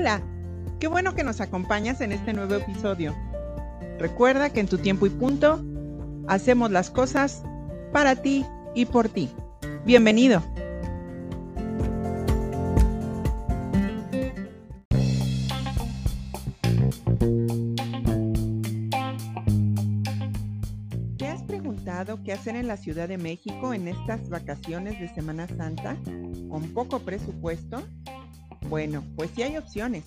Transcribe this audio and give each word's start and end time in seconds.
Hola, 0.00 0.22
qué 0.78 0.86
bueno 0.86 1.14
que 1.14 1.24
nos 1.24 1.42
acompañas 1.42 2.00
en 2.00 2.12
este 2.12 2.32
nuevo 2.32 2.54
episodio. 2.54 3.14
Recuerda 3.98 4.48
que 4.48 4.60
en 4.60 4.66
tu 4.66 4.78
tiempo 4.78 5.04
y 5.04 5.10
punto 5.10 5.62
hacemos 6.26 6.70
las 6.70 6.90
cosas 6.90 7.42
para 7.92 8.16
ti 8.16 8.46
y 8.74 8.86
por 8.86 9.10
ti. 9.10 9.28
Bienvenido. 9.84 10.42
¿Te 21.18 21.26
has 21.26 21.42
preguntado 21.42 22.22
qué 22.24 22.32
hacer 22.32 22.56
en 22.56 22.68
la 22.68 22.78
Ciudad 22.78 23.06
de 23.06 23.18
México 23.18 23.74
en 23.74 23.86
estas 23.86 24.30
vacaciones 24.30 24.98
de 24.98 25.12
Semana 25.14 25.46
Santa 25.46 25.98
con 26.48 26.72
poco 26.72 27.00
presupuesto? 27.00 27.82
Bueno, 28.70 29.02
pues 29.16 29.32
sí 29.34 29.42
hay 29.42 29.56
opciones. 29.56 30.04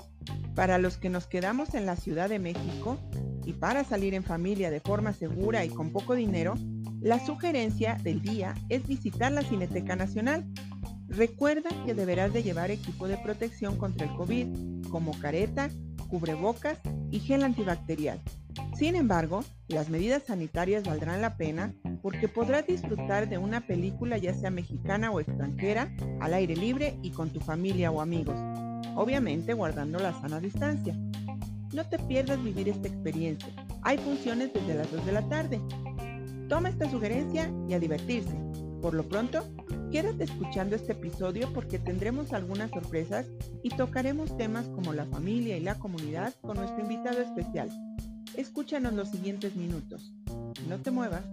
Para 0.55 0.77
los 0.77 0.97
que 0.97 1.09
nos 1.09 1.27
quedamos 1.27 1.73
en 1.73 1.85
la 1.85 1.97
Ciudad 1.97 2.29
de 2.29 2.39
México 2.39 2.97
y 3.45 3.51
para 3.51 3.83
salir 3.83 4.13
en 4.13 4.23
familia 4.23 4.71
de 4.71 4.79
forma 4.79 5.11
segura 5.11 5.65
y 5.65 5.69
con 5.69 5.91
poco 5.91 6.15
dinero, 6.15 6.53
la 7.01 7.19
sugerencia 7.19 7.97
del 8.01 8.21
día 8.21 8.55
es 8.69 8.87
visitar 8.87 9.33
la 9.33 9.41
Cineteca 9.41 9.97
Nacional. 9.97 10.45
Recuerda 11.09 11.69
que 11.85 11.93
deberás 11.93 12.31
de 12.31 12.41
llevar 12.41 12.71
equipo 12.71 13.09
de 13.09 13.17
protección 13.17 13.75
contra 13.75 14.07
el 14.07 14.15
COVID, 14.15 14.87
como 14.89 15.11
careta, 15.19 15.69
cubrebocas 16.07 16.79
y 17.11 17.19
gel 17.19 17.43
antibacterial. 17.43 18.21
Sin 18.77 18.95
embargo, 18.95 19.43
las 19.67 19.89
medidas 19.89 20.23
sanitarias 20.23 20.85
valdrán 20.85 21.21
la 21.21 21.35
pena 21.35 21.73
porque 22.03 22.27
podrás 22.27 22.67
disfrutar 22.67 23.29
de 23.29 23.37
una 23.37 23.61
película 23.61 24.17
ya 24.17 24.33
sea 24.33 24.51
mexicana 24.51 25.09
o 25.09 25.21
extranjera 25.21 25.89
al 26.19 26.33
aire 26.33 26.55
libre 26.55 26.99
y 27.01 27.11
con 27.11 27.29
tu 27.29 27.39
familia 27.39 27.89
o 27.91 28.01
amigos, 28.01 28.35
obviamente 28.95 29.53
guardando 29.53 29.97
la 29.99 30.11
sana 30.21 30.41
distancia. 30.41 30.95
No 31.73 31.87
te 31.87 31.97
pierdas 31.97 32.43
vivir 32.43 32.67
esta 32.67 32.89
experiencia. 32.89 33.47
Hay 33.81 33.97
funciones 33.97 34.53
desde 34.53 34.75
las 34.75 34.91
2 34.91 35.05
de 35.05 35.11
la 35.13 35.27
tarde. 35.29 35.61
Toma 36.49 36.69
esta 36.69 36.91
sugerencia 36.91 37.51
y 37.69 37.73
a 37.73 37.79
divertirse. 37.79 38.37
Por 38.81 38.93
lo 38.93 39.07
pronto, 39.07 39.47
quédate 39.89 40.25
escuchando 40.25 40.75
este 40.75 40.91
episodio 40.91 41.51
porque 41.53 41.79
tendremos 41.79 42.33
algunas 42.33 42.69
sorpresas 42.69 43.27
y 43.63 43.69
tocaremos 43.69 44.37
temas 44.37 44.67
como 44.67 44.91
la 44.91 45.05
familia 45.05 45.55
y 45.55 45.61
la 45.61 45.79
comunidad 45.79 46.33
con 46.41 46.57
nuestro 46.57 46.81
invitado 46.81 47.21
especial. 47.21 47.69
Escúchanos 48.35 48.93
los 48.93 49.09
siguientes 49.09 49.55
minutos. 49.55 50.13
No 50.67 50.79
te 50.79 50.91
muevas. 50.91 51.23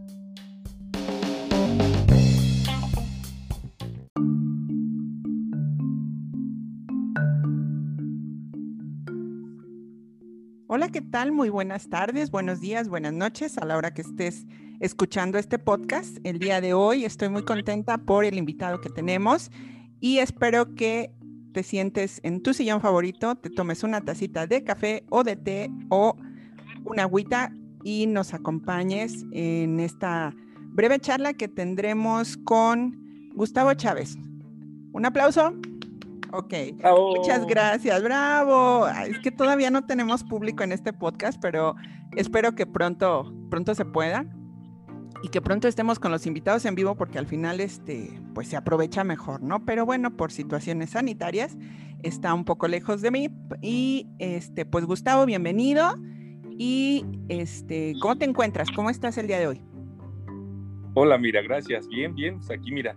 Hola, 10.72 10.88
¿qué 10.88 11.00
tal? 11.00 11.32
Muy 11.32 11.48
buenas 11.48 11.88
tardes, 11.88 12.30
buenos 12.30 12.60
días, 12.60 12.88
buenas 12.88 13.12
noches 13.12 13.58
a 13.58 13.66
la 13.66 13.76
hora 13.76 13.92
que 13.92 14.02
estés 14.02 14.46
escuchando 14.78 15.36
este 15.36 15.58
podcast. 15.58 16.18
El 16.22 16.38
día 16.38 16.60
de 16.60 16.74
hoy 16.74 17.04
estoy 17.04 17.28
muy 17.28 17.42
contenta 17.42 17.98
por 17.98 18.24
el 18.24 18.38
invitado 18.38 18.80
que 18.80 18.88
tenemos 18.88 19.50
y 19.98 20.18
espero 20.18 20.76
que 20.76 21.12
te 21.52 21.64
sientes 21.64 22.20
en 22.22 22.40
tu 22.40 22.54
sillón 22.54 22.80
favorito, 22.80 23.34
te 23.34 23.50
tomes 23.50 23.82
una 23.82 24.00
tacita 24.02 24.46
de 24.46 24.62
café 24.62 25.02
o 25.10 25.24
de 25.24 25.34
té 25.34 25.72
o 25.88 26.16
una 26.84 27.02
agüita 27.02 27.52
y 27.82 28.06
nos 28.06 28.32
acompañes 28.32 29.24
en 29.32 29.80
esta 29.80 30.32
breve 30.68 31.00
charla 31.00 31.34
que 31.34 31.48
tendremos 31.48 32.36
con 32.36 32.96
Gustavo 33.34 33.74
Chávez. 33.74 34.16
Un 34.92 35.04
aplauso. 35.04 35.52
Ok, 36.32 36.54
muchas 37.16 37.46
gracias, 37.46 38.02
bravo. 38.02 38.86
Es 38.88 39.18
que 39.18 39.32
todavía 39.32 39.70
no 39.70 39.84
tenemos 39.84 40.22
público 40.22 40.62
en 40.62 40.72
este 40.72 40.92
podcast, 40.92 41.40
pero 41.40 41.74
espero 42.16 42.54
que 42.54 42.66
pronto, 42.66 43.34
pronto 43.50 43.74
se 43.74 43.84
pueda 43.84 44.24
y 45.22 45.28
que 45.28 45.40
pronto 45.40 45.66
estemos 45.66 45.98
con 45.98 46.12
los 46.12 46.26
invitados 46.26 46.64
en 46.66 46.74
vivo 46.74 46.94
porque 46.94 47.18
al 47.18 47.26
final 47.26 47.60
este, 47.60 48.20
pues 48.32 48.48
se 48.48 48.56
aprovecha 48.56 49.02
mejor, 49.02 49.42
¿no? 49.42 49.64
Pero 49.64 49.84
bueno, 49.84 50.16
por 50.16 50.30
situaciones 50.30 50.90
sanitarias 50.90 51.56
está 52.02 52.32
un 52.32 52.44
poco 52.44 52.68
lejos 52.68 53.02
de 53.02 53.10
mí 53.10 53.28
y 53.60 54.06
este, 54.18 54.64
pues 54.64 54.84
Gustavo, 54.84 55.26
bienvenido. 55.26 55.96
Y 56.62 57.06
este, 57.28 57.94
¿cómo 58.00 58.18
te 58.18 58.26
encuentras? 58.26 58.70
¿Cómo 58.70 58.90
estás 58.90 59.16
el 59.18 59.26
día 59.26 59.38
de 59.38 59.46
hoy? 59.46 59.62
Hola, 60.94 61.16
mira, 61.18 61.40
gracias. 61.42 61.88
Bien, 61.88 62.14
bien. 62.14 62.36
Pues 62.36 62.50
aquí, 62.50 62.70
mira, 62.70 62.96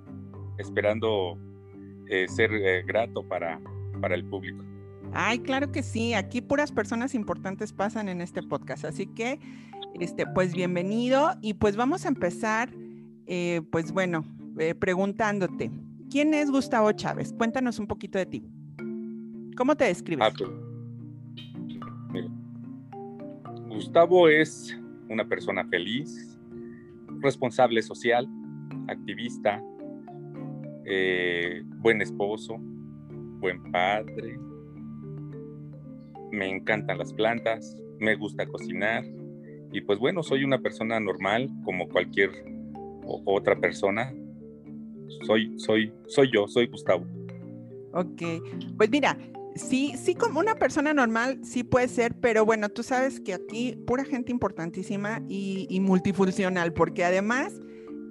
esperando 0.58 1.38
eh, 2.10 2.28
ser 2.28 2.52
eh, 2.54 2.84
grato 2.86 3.24
para, 3.24 3.60
para 4.02 4.16
el 4.16 4.26
público. 4.26 4.64
Ay, 5.14 5.40
claro 5.40 5.72
que 5.72 5.84
sí. 5.84 6.14
Aquí 6.14 6.42
puras 6.42 6.72
personas 6.72 7.14
importantes 7.16 7.74
pasan 7.74 8.10
en 8.10 8.22
este 8.22 8.42
podcast. 8.42 8.86
Así 8.86 9.08
que, 9.08 9.40
este, 10.00 10.26
pues 10.26 10.54
bienvenido. 10.54 11.32
Y 11.42 11.56
pues 11.56 11.76
vamos 11.76 12.06
a 12.06 12.10
empezar, 12.10 12.70
eh, 13.28 13.62
pues 13.72 13.92
bueno, 13.92 14.26
preguntándote, 14.80 15.72
¿quién 16.10 16.34
es 16.34 16.50
Gustavo 16.50 16.92
Chávez? 16.92 17.34
Cuéntanos 17.34 17.80
un 17.80 17.88
poquito 17.88 18.18
de 18.18 18.26
ti. 18.26 18.44
¿Cómo 19.56 19.76
te 19.76 19.86
describes? 19.86 20.28
Ah, 20.28 20.34
pues, 20.36 22.26
Gustavo 23.74 24.28
es 24.28 24.78
una 25.10 25.28
persona 25.28 25.66
feliz, 25.66 26.38
responsable 27.22 27.82
social, 27.82 28.28
activista, 28.88 29.62
eh, 30.86 31.64
buen 31.84 32.02
esposo, 32.02 32.56
buen 33.40 33.62
padre. 33.72 34.40
Me 36.32 36.50
encantan 36.50 36.98
las 36.98 37.14
plantas, 37.14 37.78
me 38.00 38.16
gusta 38.16 38.48
cocinar 38.48 39.04
y 39.72 39.82
pues 39.82 40.00
bueno, 40.00 40.24
soy 40.24 40.44
una 40.44 40.60
persona 40.60 41.00
normal 41.00 41.50
como 41.66 41.88
cualquier 41.90 42.32
otra 43.26 43.60
persona. 43.60 44.14
Soy, 45.28 45.54
soy, 45.60 45.94
soy 46.08 46.32
yo, 46.34 46.48
soy 46.48 46.68
Gustavo. 46.68 47.06
Ok, 47.94 48.24
pues 48.78 48.90
mira, 48.90 49.18
Sí, 49.56 49.94
sí, 50.02 50.16
como 50.16 50.40
una 50.40 50.56
persona 50.56 50.96
normal 50.96 51.40
sí 51.44 51.64
puede 51.64 51.88
ser, 51.88 52.16
pero 52.20 52.44
bueno, 52.44 52.70
tú 52.70 52.82
sabes 52.82 53.20
que 53.20 53.36
aquí 53.36 53.78
pura 53.86 54.04
gente 54.04 54.32
importantísima 54.32 55.22
y, 55.30 55.80
multifuncional, 55.80 56.74
porque 56.74 57.06
además, 57.06 57.62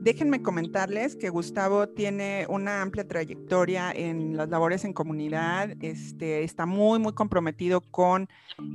déjenme 0.03 0.43
comentarles 0.43 1.15
que 1.15 1.31
Gustavo 1.31 1.89
tiene 1.89 2.47
una 2.49 2.83
amplia 2.83 3.07
trayectoria 3.07 3.93
en 3.93 4.37
las 4.37 4.49
labores 4.49 4.85
en 4.85 4.93
comunidad, 4.93 5.71
este, 5.81 6.43
está 6.43 6.67
muy, 6.67 6.99
muy 6.99 7.13
comprometido 7.13 7.81
con 7.81 8.29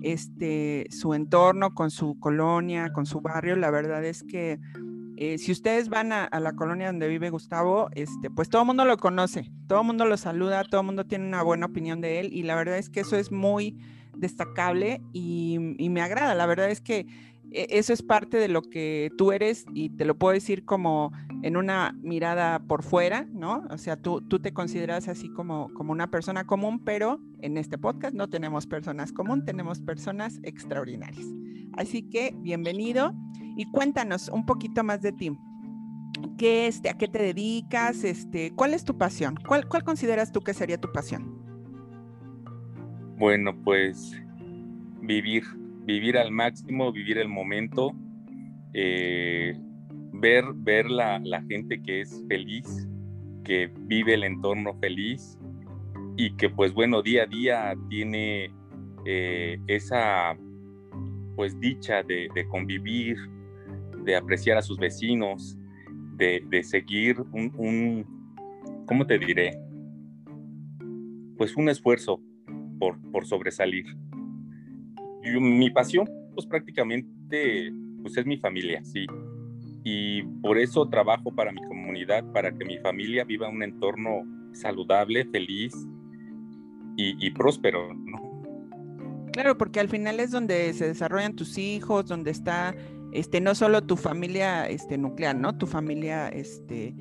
este, 0.04 0.88
su 0.90 1.14
entorno, 1.14 1.74
con 1.74 1.92
su 1.92 2.18
colonia, 2.20 2.94
con 2.94 3.06
su 3.06 3.20
barrio. 3.20 3.58
La 3.58 3.72
verdad 3.72 4.06
es 4.06 4.24
que 4.24 4.58
eh, 5.18 5.38
si 5.38 5.52
ustedes 5.52 5.90
van 5.90 6.14
a, 6.14 6.30
la 6.40 6.54
colonia 6.54 6.88
donde 6.88 7.10
vive 7.10 7.30
Gustavo, 7.30 7.90
este, 7.94 8.30
pues 8.30 8.50
todo 8.50 8.62
el 8.62 8.68
mundo 8.68 8.86
lo 8.86 8.98
conoce, 8.98 9.52
todo 9.68 9.82
el 9.82 9.88
mundo 9.88 10.06
lo 10.06 10.16
saluda, 10.16 10.64
todo 10.64 10.82
el 10.82 10.86
mundo 10.86 11.06
tiene 11.06 11.28
una 11.28 11.44
buena 11.44 11.66
opinión 11.66 12.00
de 12.00 12.20
él 12.22 12.30
y 12.32 12.44
la 12.44 12.56
verdad 12.56 12.78
es 12.78 12.90
que 12.90 13.02
eso 13.02 13.18
es 13.18 13.32
muy 13.32 13.78
destacable 14.16 15.02
y, 15.14 15.58
me 15.60 16.02
agrada. 16.02 16.36
La 16.36 16.46
verdad 16.46 16.70
es 16.70 16.82
que 16.82 17.06
eso 17.52 17.94
es 17.94 18.02
parte 18.02 18.38
de 18.38 18.48
lo 18.48 18.62
que 18.62 19.12
tú 19.18 19.32
eres 19.32 19.66
y 19.74 19.90
te 19.90 20.06
lo 20.06 20.18
puedo 20.18 20.34
decir 20.34 20.66
como 20.66 21.12
en 21.44 21.58
una 21.58 21.96
mirada 22.02 22.60
por 22.60 22.84
fuera, 22.84 23.28
¿no? 23.34 23.66
O 23.70 23.78
sea, 23.78 23.98
tú, 23.98 24.22
tú 24.22 24.40
te 24.40 24.54
consideras 24.54 25.08
así 25.08 25.30
como, 25.30 25.74
como 25.74 25.92
una 25.92 26.10
persona 26.10 26.46
común, 26.46 26.80
pero 26.84 27.20
en 27.42 27.58
este 27.58 27.78
podcast 27.78 28.16
no 28.16 28.30
tenemos 28.30 28.68
personas 28.68 29.14
común, 29.14 29.46
tenemos 29.46 29.80
personas 29.80 30.40
extraordinarias. 30.44 31.26
Así 31.74 32.04
que 32.04 32.34
bienvenido 32.38 33.14
y 33.56 33.66
cuéntanos 33.72 34.30
un 34.30 34.46
poquito 34.46 34.84
más 34.84 35.02
de 35.02 35.12
ti. 35.12 35.32
¿Qué, 36.38 36.68
este, 36.68 36.90
¿A 36.90 36.98
qué 36.98 37.08
te 37.08 37.20
dedicas? 37.20 38.04
Este, 38.04 38.52
¿Cuál 38.56 38.74
es 38.74 38.84
tu 38.84 38.98
pasión? 38.98 39.36
¿Cuál, 39.48 39.68
¿Cuál 39.68 39.84
consideras 39.84 40.32
tú 40.32 40.42
que 40.42 40.54
sería 40.54 40.80
tu 40.80 40.92
pasión? 40.92 41.38
Bueno, 43.18 43.56
pues 43.64 44.14
vivir, 45.02 45.44
vivir 45.88 46.18
al 46.18 46.32
máximo, 46.32 46.92
vivir 46.92 47.18
el 47.18 47.30
momento, 47.30 47.94
eh, 48.74 49.58
ver, 50.12 50.44
ver 50.54 50.92
la, 50.92 51.20
la, 51.20 51.42
gente 51.44 51.82
que 51.82 52.02
es 52.02 52.24
feliz, 52.28 52.88
que 53.46 53.72
vive 53.80 54.14
el 54.14 54.26
entorno 54.26 54.78
feliz 54.80 55.40
y 56.18 56.36
que 56.36 56.50
pues 56.50 56.74
bueno, 56.74 57.02
día 57.02 57.24
a 57.24 57.26
día 57.26 57.76
tiene 57.90 58.52
eh, 59.06 59.58
esa 59.68 60.38
pues 61.38 61.58
dicha 61.60 62.04
de, 62.04 62.28
de 62.36 62.48
convivir, 62.50 63.18
de 64.04 64.16
apreciar 64.16 64.58
a 64.58 64.62
sus 64.62 64.78
vecinos, 64.78 65.58
de, 66.18 66.64
seguir 66.64 67.20
un, 67.32 68.06
¿cómo 68.88 69.06
te 69.06 69.18
diré? 69.20 69.58
Pues 71.38 71.56
un 71.56 71.70
esfuerzo 71.70 72.20
por, 72.80 73.00
por 73.12 73.26
sobresalir. 73.26 73.86
Mi 75.40 75.70
pasión, 75.70 76.10
pues 76.34 76.46
prácticamente, 76.46 77.74
pues 78.02 78.18
es 78.18 78.26
mi 78.26 78.38
familia, 78.38 78.84
sí. 78.84 79.06
Y 79.84 80.24
por 80.42 80.58
eso 80.58 80.88
trabajo 80.90 81.34
para 81.34 81.52
mi 81.52 81.62
comunidad, 81.68 82.24
para 82.34 82.52
que 82.52 82.66
mi 82.66 82.78
familia 82.80 83.24
viva 83.24 83.50
un 83.50 83.64
entorno 83.64 84.24
saludable, 84.54 85.26
feliz 85.26 85.74
y, 86.98 87.30
próspero, 87.32 87.94
¿no? 87.94 89.28
Claro, 89.32 89.58
porque 89.58 89.80
al 89.80 89.88
final 89.88 90.20
es 90.20 90.32
donde 90.32 90.74
se 90.74 90.88
desarrollan 90.88 91.36
tus 91.36 91.58
hijos, 91.60 92.08
donde 92.08 92.32
está 92.32 92.76
este, 93.12 93.40
no 93.40 93.56
solo 93.56 93.84
tu 93.84 93.96
familia 93.96 94.68
este, 94.68 94.98
nuclear, 94.98 95.36
¿no? 95.36 95.58
Tu 95.58 95.68
familia 95.68 96.28
este, 96.30 96.96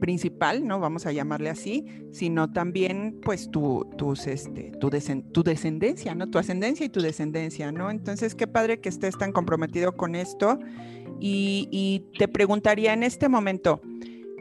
principal, 0.00 0.66
¿no? 0.66 0.80
Vamos 0.80 1.06
a 1.06 1.12
llamarle 1.12 1.50
así, 1.50 1.84
sino 2.12 2.52
también 2.52 3.18
pues 3.22 3.50
tu, 3.50 3.86
este, 4.26 4.72
tu, 4.78 4.90
tu 5.32 5.42
descendencia, 5.42 6.14
¿no? 6.14 6.28
Tu 6.28 6.38
ascendencia 6.38 6.86
y 6.86 6.88
tu 6.88 7.00
descendencia, 7.00 7.72
¿no? 7.72 7.90
Entonces, 7.90 8.34
qué 8.34 8.46
padre 8.46 8.80
que 8.80 8.88
estés 8.88 9.18
tan 9.18 9.32
comprometido 9.32 9.96
con 9.96 10.14
esto. 10.14 10.58
Y, 11.20 11.68
y 11.70 12.04
te 12.18 12.28
preguntaría 12.28 12.92
en 12.92 13.02
este 13.02 13.28
momento, 13.28 13.80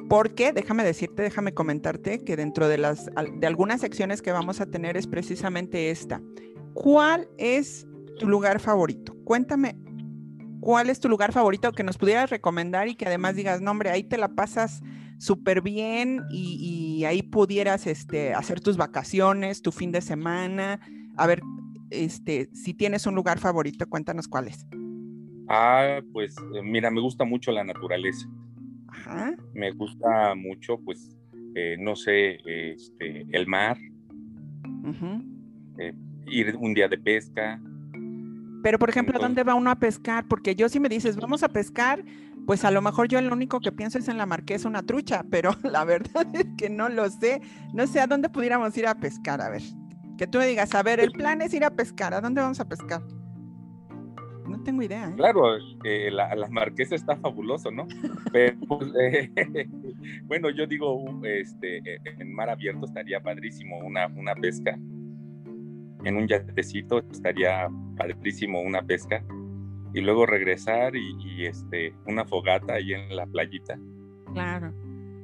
porque 0.09 0.51
déjame 0.51 0.83
decirte, 0.83 1.23
déjame 1.23 1.53
comentarte 1.53 2.23
que 2.23 2.35
dentro 2.35 2.67
de 2.67 2.77
las 2.77 3.09
de 3.37 3.47
algunas 3.47 3.81
secciones 3.81 4.21
que 4.21 4.31
vamos 4.31 4.61
a 4.61 4.65
tener 4.65 4.97
es 4.97 5.07
precisamente 5.07 5.91
esta. 5.91 6.21
¿Cuál 6.73 7.27
es 7.37 7.87
tu 8.19 8.27
lugar 8.27 8.59
favorito? 8.59 9.15
Cuéntame 9.23 9.75
cuál 10.61 10.89
es 10.89 10.99
tu 10.99 11.09
lugar 11.09 11.33
favorito 11.33 11.71
que 11.73 11.83
nos 11.83 11.97
pudieras 11.97 12.29
recomendar 12.29 12.87
y 12.87 12.95
que 12.95 13.05
además 13.05 13.35
digas, 13.35 13.61
no, 13.61 13.71
hombre, 13.71 13.89
ahí 13.89 14.03
te 14.03 14.17
la 14.17 14.29
pasas 14.29 14.81
súper 15.21 15.61
bien 15.61 16.23
y, 16.31 17.03
ahí 17.05 17.21
pudieras 17.21 17.85
este, 17.85 18.33
hacer 18.33 18.59
tus 18.59 18.75
vacaciones, 18.75 19.61
tu 19.61 19.71
fin 19.71 19.91
de 19.91 20.01
semana. 20.01 20.79
A 21.15 21.27
ver, 21.27 21.41
este, 21.91 22.49
si 22.53 22.73
tienes 22.73 23.05
un 23.05 23.13
lugar 23.13 23.37
favorito, 23.37 23.87
cuéntanos 23.87 24.27
cuál 24.27 24.47
es. 24.47 24.65
Ah, 25.47 25.99
pues 26.11 26.35
eh, 26.55 26.61
mira, 26.63 26.89
me 26.89 27.01
gusta 27.01 27.23
mucho 27.23 27.51
la 27.51 27.63
naturaleza. 27.63 28.27
Ajá. 28.87 29.35
Me 29.53 29.71
gusta 29.71 30.33
mucho, 30.35 30.79
pues, 30.79 31.15
eh, 31.55 31.75
no 31.79 31.95
sé, 31.95 32.39
este, 32.45 33.27
el 33.31 33.45
mar, 33.45 33.77
eh, 35.77 35.93
ir 36.25 36.55
un 36.59 36.73
día 36.73 36.87
de 36.87 36.97
pesca, 36.97 37.61
pero, 38.63 38.77
por 38.77 38.89
ejemplo, 38.89 39.17
¿a 39.17 39.19
dónde 39.19 39.43
va 39.43 39.55
uno 39.55 39.71
a 39.71 39.75
pescar? 39.75 40.27
Porque 40.27 40.55
yo 40.55 40.69
si 40.69 40.79
me 40.79 40.87
dices, 40.87 41.15
vamos 41.15 41.41
a 41.41 41.49
pescar, 41.49 42.03
pues 42.45 42.65
a 42.65 42.71
lo 42.71 42.81
mejor 42.81 43.07
yo 43.07 43.21
lo 43.21 43.33
único 43.33 43.59
que 43.59 43.71
pienso 43.71 43.97
es 43.97 44.07
en 44.07 44.17
la 44.17 44.25
marquesa 44.25 44.67
una 44.67 44.83
trucha, 44.83 45.23
pero 45.29 45.51
la 45.63 45.85
verdad 45.85 46.27
es 46.33 46.47
que 46.57 46.69
no 46.69 46.89
lo 46.89 47.09
sé. 47.09 47.41
No 47.73 47.87
sé 47.87 47.99
a 47.99 48.07
dónde 48.07 48.29
pudiéramos 48.29 48.75
ir 48.77 48.87
a 48.87 48.95
pescar, 48.95 49.41
a 49.41 49.49
ver. 49.49 49.61
Que 50.17 50.27
tú 50.27 50.37
me 50.37 50.47
digas, 50.47 50.73
a 50.75 50.83
ver, 50.83 50.99
el 50.99 51.11
plan 51.11 51.41
es 51.41 51.53
ir 51.53 51.63
a 51.63 51.71
pescar, 51.71 52.13
¿a 52.13 52.21
dónde 52.21 52.41
vamos 52.41 52.59
a 52.59 52.67
pescar? 52.67 53.01
No 54.47 54.61
tengo 54.63 54.81
idea. 54.81 55.07
¿eh? 55.07 55.13
Claro, 55.15 55.55
eh, 55.85 56.11
la, 56.11 56.35
marquesa 56.49 56.93
está 56.95 57.15
fabuloso, 57.15 57.71
¿no? 57.71 57.87
Pero, 58.31 58.57
pues, 58.67 58.91
eh, 58.99 59.67
bueno, 60.25 60.49
yo 60.49 60.67
digo, 60.67 61.03
este, 61.23 61.81
en 62.05 62.33
mar 62.33 62.49
abierto 62.49 62.85
estaría 62.85 63.19
padrísimo 63.21 63.79
una, 63.79 64.07
una 64.07 64.35
pesca 64.35 64.77
en 66.03 66.17
un 66.17 66.27
yatecito 66.27 66.99
estaría 67.11 67.69
padrísimo 67.97 68.61
una 68.61 68.81
pesca 68.81 69.23
y 69.93 70.01
luego 70.01 70.25
regresar 70.25 70.95
y, 70.95 71.45
este 71.45 71.93
una 72.05 72.25
fogata 72.25 72.73
ahí 72.73 72.93
en 72.93 73.15
la 73.15 73.25
playita. 73.25 73.79
Claro. 74.33 74.73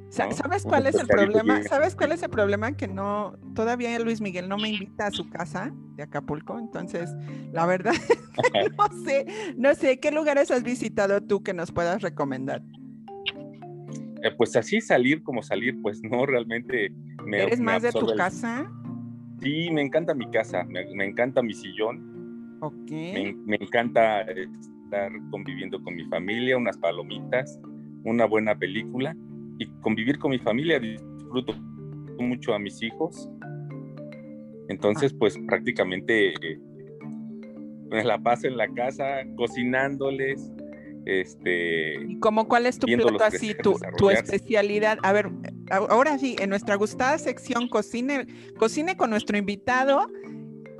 ¿Sabes 0.10 0.64
cuál 0.64 0.88
es 0.88 0.96
el 0.96 1.08
problema? 1.08 1.62
¿Sabes 1.64 1.96
cuál 1.96 2.14
es 2.14 2.24
el 2.24 2.30
problema? 2.30 2.76
Que 2.76 2.88
no, 2.88 3.38
todavía 3.54 3.98
Luis 4.00 4.22
Miguel 4.22 4.48
no 4.48 4.58
me 4.58 4.70
invita 4.70 5.08
a 5.08 5.12
su 5.12 5.30
casa 5.30 5.74
de 5.96 6.04
Acapulco, 6.04 6.58
entonces 6.58 7.14
la 7.52 7.66
verdad 7.66 7.94
no 8.78 9.04
sé, 9.04 9.26
no 9.58 9.76
sé, 9.76 10.00
¿qué 10.00 10.12
lugares 10.12 10.52
has 10.52 10.64
visitado 10.64 11.22
tú 11.22 11.44
que 11.44 11.54
nos 11.54 11.72
puedas 11.72 12.02
recomendar? 12.02 12.62
Eh, 14.24 14.32
pues 14.36 14.56
así 14.56 14.82
salir 14.82 15.24
como 15.24 15.44
salir, 15.44 15.80
pues 15.82 16.02
no, 16.04 16.26
realmente 16.26 16.92
me... 17.24 17.44
¿Eres 17.44 17.60
más 17.60 17.84
de 17.84 17.92
tu 17.92 18.08
casa? 18.16 18.72
Sí, 19.42 19.70
me 19.72 19.82
encanta 19.82 20.14
mi 20.14 20.30
casa, 20.32 20.64
me, 20.64 21.06
encanta 21.06 21.42
mi 21.44 21.54
sillón. 21.54 22.17
Ok. 22.62 22.92
Me, 22.92 23.58
encanta 23.60 24.22
estar 24.22 25.12
conviviendo 25.32 25.82
con 25.82 25.96
mi 25.96 26.06
familia, 26.06 26.58
unas 26.58 26.78
palomitas, 26.78 27.60
una 28.04 28.26
buena 28.26 28.58
película 28.58 29.16
y 29.60 29.68
convivir 29.82 30.20
con 30.20 30.32
mi 30.32 30.40
familia. 30.40 30.80
Disfruto 30.80 31.54
mucho 32.20 32.54
a 32.54 32.60
mis 32.60 32.82
hijos. 32.82 33.30
Entonces, 34.70 35.12
ah. 35.14 35.18
pues 35.20 35.38
prácticamente 35.48 36.34
me 37.90 38.04
la 38.04 38.18
paso 38.18 38.48
en 38.48 38.58
la 38.58 38.68
casa 38.68 39.24
cocinándoles, 39.36 40.52
este, 41.08 42.04
¿Y 42.04 42.20
como 42.20 42.50
cuál 42.50 42.66
es 42.66 42.80
tu 42.80 42.86
plato 42.86 43.24
así, 43.24 43.56
tu, 43.64 43.80
tu, 43.98 44.10
especialidad? 44.10 44.98
A 45.04 45.14
ver, 45.14 45.30
ahora 45.70 46.18
sí, 46.18 46.36
en 46.38 46.50
nuestra 46.50 46.76
gustada 46.76 47.18
sección 47.18 47.70
cocine, 47.70 48.28
cocine 48.58 48.98
con 48.98 49.10
nuestro 49.12 49.38
invitado, 49.38 50.12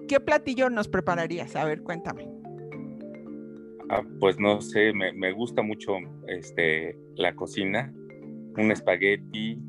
¿qué 0.08 0.20
platillo 0.20 0.70
nos 0.70 0.88
prepararías? 0.88 1.56
A 1.56 1.66
ver, 1.66 1.84
cuéntame. 1.84 2.28
Ah, 3.90 4.04
pues 4.20 4.40
no 4.40 4.62
sé, 4.62 4.92
me, 4.94 5.32
gusta 5.32 5.62
mucho 5.62 5.98
este, 6.28 6.98
la 7.16 7.36
cocina, 7.36 7.94
un 8.58 8.72
espagueti, 8.72 9.60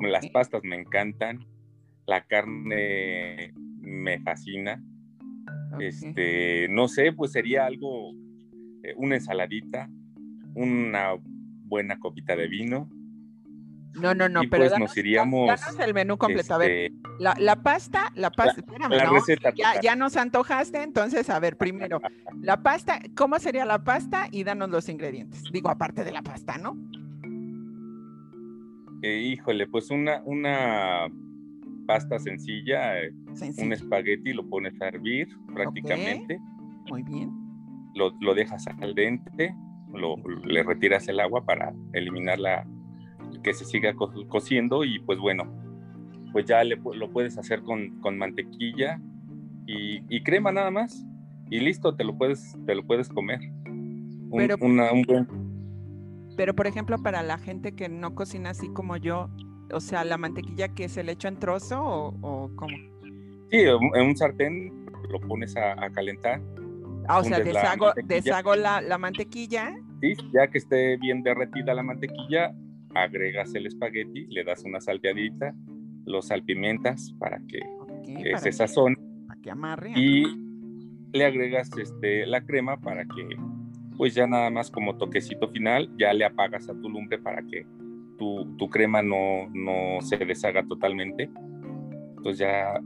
las 0.00 0.28
pastas 0.30 0.62
me 0.64 0.76
encantan, 0.76 1.46
la 2.06 2.24
carne 2.24 3.52
me 3.80 4.20
fascina. 4.20 4.82
Este, 5.78 6.66
no 6.68 6.88
sé, 6.88 7.12
pues 7.12 7.32
sería 7.32 7.66
algo, 7.66 8.12
eh, 8.82 8.94
una 8.96 9.16
ensaladita, 9.16 9.88
una 10.54 11.14
buena 11.64 11.98
copita 12.00 12.34
de 12.34 12.48
vino. 12.48 12.90
No, 13.94 14.14
no, 14.14 14.28
no, 14.28 14.42
pero 14.50 14.66
pues 14.66 14.78
nos 14.78 14.96
iríamos. 14.96 15.48
el 15.78 15.94
menú 15.94 16.18
completo. 16.18 16.54
a 16.54 16.58
ver, 16.58 16.89
la, 17.20 17.56
pasta, 17.62 18.12
la 18.14 18.30
pasta, 18.30 18.60
espérame, 18.60 18.92
ya, 19.54 19.80
ya, 19.82 19.96
nos 19.96 20.16
antojaste, 20.16 20.82
entonces, 20.82 21.28
a 21.28 21.38
ver, 21.38 21.56
primero, 21.56 22.00
la 22.40 22.62
pasta, 22.62 23.00
¿cómo 23.14 23.38
sería 23.38 23.66
la 23.66 23.84
pasta? 23.84 24.28
Y 24.30 24.42
danos 24.44 24.70
los 24.70 24.88
ingredientes. 24.88 25.44
Digo, 25.52 25.68
aparte 25.68 26.02
de 26.02 26.12
la 26.12 26.22
pasta, 26.22 26.56
¿no? 26.56 26.78
Eh, 29.02 29.20
híjole, 29.32 29.66
pues 29.66 29.90
una, 29.90 30.22
una 30.24 31.08
pasta 31.86 32.18
sencilla, 32.18 32.98
eh, 33.00 33.12
un 33.58 33.72
espagueti, 33.72 34.32
lo 34.32 34.48
pones 34.48 34.80
a 34.80 34.88
hervir 34.88 35.28
prácticamente. 35.54 36.38
Muy 36.88 37.02
bien. 37.02 37.30
Lo, 37.94 38.14
lo 38.20 38.34
dejas 38.34 38.66
al 38.66 38.94
dente, 38.94 39.54
le 40.44 40.62
retiras 40.62 41.06
el 41.08 41.20
agua 41.20 41.44
para 41.44 41.74
eliminar 41.92 42.38
la 42.38 42.66
que 43.42 43.52
se 43.52 43.64
siga 43.64 43.94
cociendo 43.94 44.84
y 44.84 44.98
pues 45.00 45.18
bueno, 45.18 45.44
pues 46.32 46.46
ya 46.46 46.62
lo 46.64 47.10
puedes 47.10 47.38
hacer 47.38 47.62
con, 47.62 48.18
mantequilla 48.18 49.00
y, 49.66 50.22
crema 50.22 50.52
nada 50.52 50.70
más 50.70 51.04
y 51.50 51.60
listo, 51.60 51.94
te 51.94 52.04
lo 52.04 52.16
puedes, 52.16 52.56
te 52.66 52.74
lo 52.74 52.84
puedes 52.84 53.08
comer. 53.08 53.40
pero, 54.36 54.56
pero 56.36 56.54
por 56.54 56.66
ejemplo, 56.66 56.98
para 57.02 57.22
la 57.22 57.38
gente 57.38 57.74
que 57.74 57.88
no 57.88 58.14
cocina 58.14 58.50
así 58.50 58.68
como 58.68 58.96
yo, 58.96 59.28
o 59.72 59.80
sea, 59.80 60.04
la 60.04 60.18
mantequilla 60.18 60.68
que 60.68 60.88
se 60.88 61.02
le 61.02 61.12
echa 61.12 61.28
en 61.28 61.38
trozo 61.38 61.82
o, 61.82 62.14
o 62.20 62.50
cómo? 62.56 62.76
Sí, 63.50 63.58
en 63.58 64.06
un 64.06 64.16
sartén 64.16 64.86
lo 65.10 65.20
pones 65.20 65.56
a 65.56 65.90
calentar 65.90 66.40
Ah, 67.10 67.18
o 67.18 67.24
sea, 67.24 67.40
deshago, 67.40 68.54
la, 68.54 68.80
la, 68.80 68.96
mantequilla. 68.96 69.74
Sí, 70.00 70.14
ya 70.32 70.46
que 70.46 70.58
esté 70.58 70.96
bien 70.96 71.24
derretida 71.24 71.74
la 71.74 71.82
mantequilla, 71.82 72.54
agregas 72.94 73.52
el 73.54 73.66
espagueti, 73.66 74.26
le 74.26 74.44
das 74.44 74.62
una 74.64 74.80
salteadita, 74.80 75.52
lo 76.10 76.22
salpimentas 76.22 77.14
para 77.18 77.40
que, 77.46 77.60
se 78.38 78.52
sazone. 78.52 78.96
Para 79.26 79.40
que 79.40 79.50
amarre. 79.50 79.92
Y 79.96 80.24
le 81.12 81.24
agregas 81.24 81.70
este, 81.76 82.26
la 82.26 82.44
crema 82.44 82.80
para 82.80 83.04
que, 83.04 83.36
pues 83.96 84.14
ya 84.14 84.26
nada 84.26 84.50
más 84.50 84.70
como 84.70 84.96
toquecito 84.96 85.48
final, 85.48 85.90
ya 85.98 86.12
le 86.12 86.24
apagas 86.24 86.68
a 86.68 86.74
tu 86.74 86.88
lumbre 86.88 87.18
para 87.18 87.42
que 87.42 87.66
tu, 88.18 88.56
tu 88.56 88.68
crema 88.68 89.02
no, 89.02 89.48
no 89.52 90.00
se 90.00 90.16
deshaga 90.18 90.64
totalmente. 90.66 91.30
Entonces 92.16 92.38
ya 92.38 92.80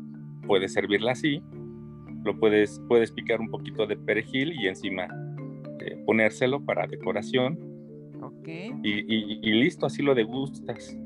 puedes 0.46 0.72
servirla 0.72 1.12
así 1.12 1.42
lo 2.24 2.38
puedes, 2.38 2.80
puedes 2.88 3.12
picar 3.12 3.40
un 3.40 3.50
poquito 3.50 3.86
de 3.86 3.96
perejil 3.96 4.54
y 4.58 4.66
encima 4.66 5.08
eh, 5.80 6.02
ponérselo 6.06 6.64
para 6.64 6.86
decoración. 6.86 7.58
Ok. 8.22 8.48
Y, 8.82 9.52
listo, 9.52 9.86
así 9.86 10.02
lo 10.02 10.14
degustas. 10.14 10.96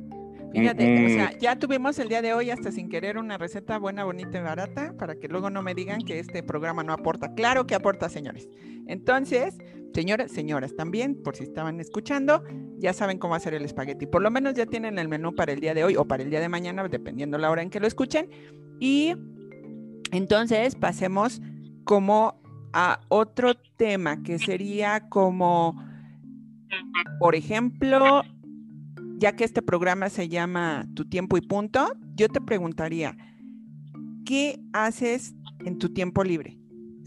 Fíjate, 0.52 1.06
o 1.06 1.08
sea, 1.08 1.38
ya 1.38 1.58
tuvimos 1.58 1.98
el 1.98 2.08
día 2.08 2.22
de 2.22 2.32
hoy 2.32 2.50
hasta 2.50 2.72
sin 2.72 2.88
querer 2.88 3.18
una 3.18 3.36
receta 3.38 3.78
buena, 3.78 4.04
bonita 4.04 4.38
y 4.38 4.42
barata 4.42 4.94
para 4.98 5.16
que 5.16 5.28
luego 5.28 5.50
no 5.50 5.62
me 5.62 5.74
digan 5.74 6.00
que 6.00 6.18
este 6.18 6.42
programa 6.42 6.82
no 6.82 6.92
aporta. 6.92 7.34
Claro 7.34 7.66
que 7.66 7.74
aporta, 7.74 8.08
señores. 8.08 8.48
Entonces, 8.86 9.58
señores, 9.94 10.32
señoras 10.32 10.74
también, 10.74 11.22
por 11.22 11.36
si 11.36 11.44
estaban 11.44 11.80
escuchando, 11.80 12.42
ya 12.78 12.92
saben 12.92 13.18
cómo 13.18 13.34
hacer 13.34 13.54
el 13.54 13.64
espagueti. 13.64 14.06
Por 14.06 14.22
lo 14.22 14.30
menos 14.30 14.54
ya 14.54 14.66
tienen 14.66 14.98
el 14.98 15.08
menú 15.08 15.34
para 15.34 15.52
el 15.52 15.60
día 15.60 15.74
de 15.74 15.84
hoy 15.84 15.96
o 15.96 16.06
para 16.06 16.22
el 16.22 16.30
día 16.30 16.40
de 16.40 16.48
mañana, 16.48 16.86
dependiendo 16.88 17.36
la 17.36 17.50
hora 17.50 17.62
en 17.62 17.70
que 17.70 17.80
lo 17.80 17.86
escuchen. 17.86 18.30
Y 18.80 19.14
entonces, 20.12 20.74
pasemos 20.76 21.42
como 21.84 22.40
a 22.72 23.00
otro 23.08 23.54
tema 23.76 24.22
que 24.22 24.38
sería 24.38 25.08
como, 25.08 25.82
por 27.18 27.34
ejemplo, 27.34 28.22
ya 29.18 29.34
que 29.34 29.44
este 29.44 29.62
programa 29.62 30.08
se 30.08 30.28
llama 30.28 30.86
Tu 30.94 31.04
tiempo 31.04 31.36
y 31.36 31.40
punto, 31.40 31.92
yo 32.14 32.28
te 32.28 32.40
preguntaría, 32.40 33.16
¿qué 34.24 34.60
haces 34.72 35.34
en 35.64 35.78
tu 35.78 35.92
tiempo 35.92 36.24
libre? 36.24 36.58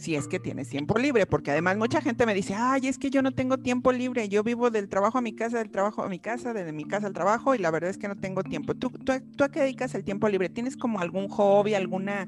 si 0.02 0.16
es 0.16 0.28
que 0.28 0.40
tienes 0.40 0.68
tiempo 0.68 0.98
libre, 0.98 1.28
porque 1.28 1.52
además 1.52 1.78
mucha 1.78 2.02
gente 2.02 2.26
me 2.26 2.34
dice, 2.34 2.56
ay, 2.56 2.88
es 2.88 2.98
que 2.98 3.12
yo 3.12 3.22
no 3.22 3.34
tengo 3.34 3.60
tiempo 3.60 3.92
libre, 3.92 4.28
yo 4.30 4.42
vivo 4.44 4.72
del 4.72 4.90
trabajo 4.90 5.20
a 5.20 5.22
mi 5.22 5.36
casa, 5.36 5.60
del 5.60 5.70
trabajo 5.70 6.02
a 6.02 6.10
mi 6.10 6.18
casa, 6.18 6.54
desde 6.54 6.74
mi 6.74 6.86
casa 6.86 7.06
al 7.06 7.14
trabajo 7.14 7.54
y 7.54 7.60
la 7.60 7.70
verdad 7.70 7.92
es 7.92 8.00
que 8.00 8.08
no 8.08 8.16
tengo 8.16 8.42
tiempo. 8.42 8.74
¿Tú, 8.74 8.92
a 9.12 9.50
qué 9.50 9.60
dedicas 9.60 9.94
el 9.94 10.04
tiempo 10.04 10.28
libre? 10.28 10.50
¿Tienes 10.50 10.76
como 10.76 11.00
algún 11.00 11.28
hobby, 11.28 11.76
alguna, 11.76 12.28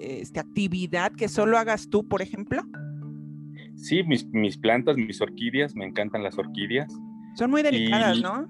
este, 0.00 0.40
actividad 0.40 1.12
que 1.12 1.28
solo 1.28 1.56
hagas 1.56 1.88
tú, 1.88 2.08
por 2.08 2.20
ejemplo? 2.20 2.64
Sí, 3.76 4.02
mis 4.02 4.58
plantas, 4.58 4.96
mis 4.96 5.20
orquídeas, 5.20 5.76
me 5.76 5.86
encantan 5.86 6.24
las 6.24 6.36
orquídeas. 6.36 6.92
Son 7.34 7.50
muy 7.50 7.62
delicadas, 7.62 8.20
¿no? 8.20 8.48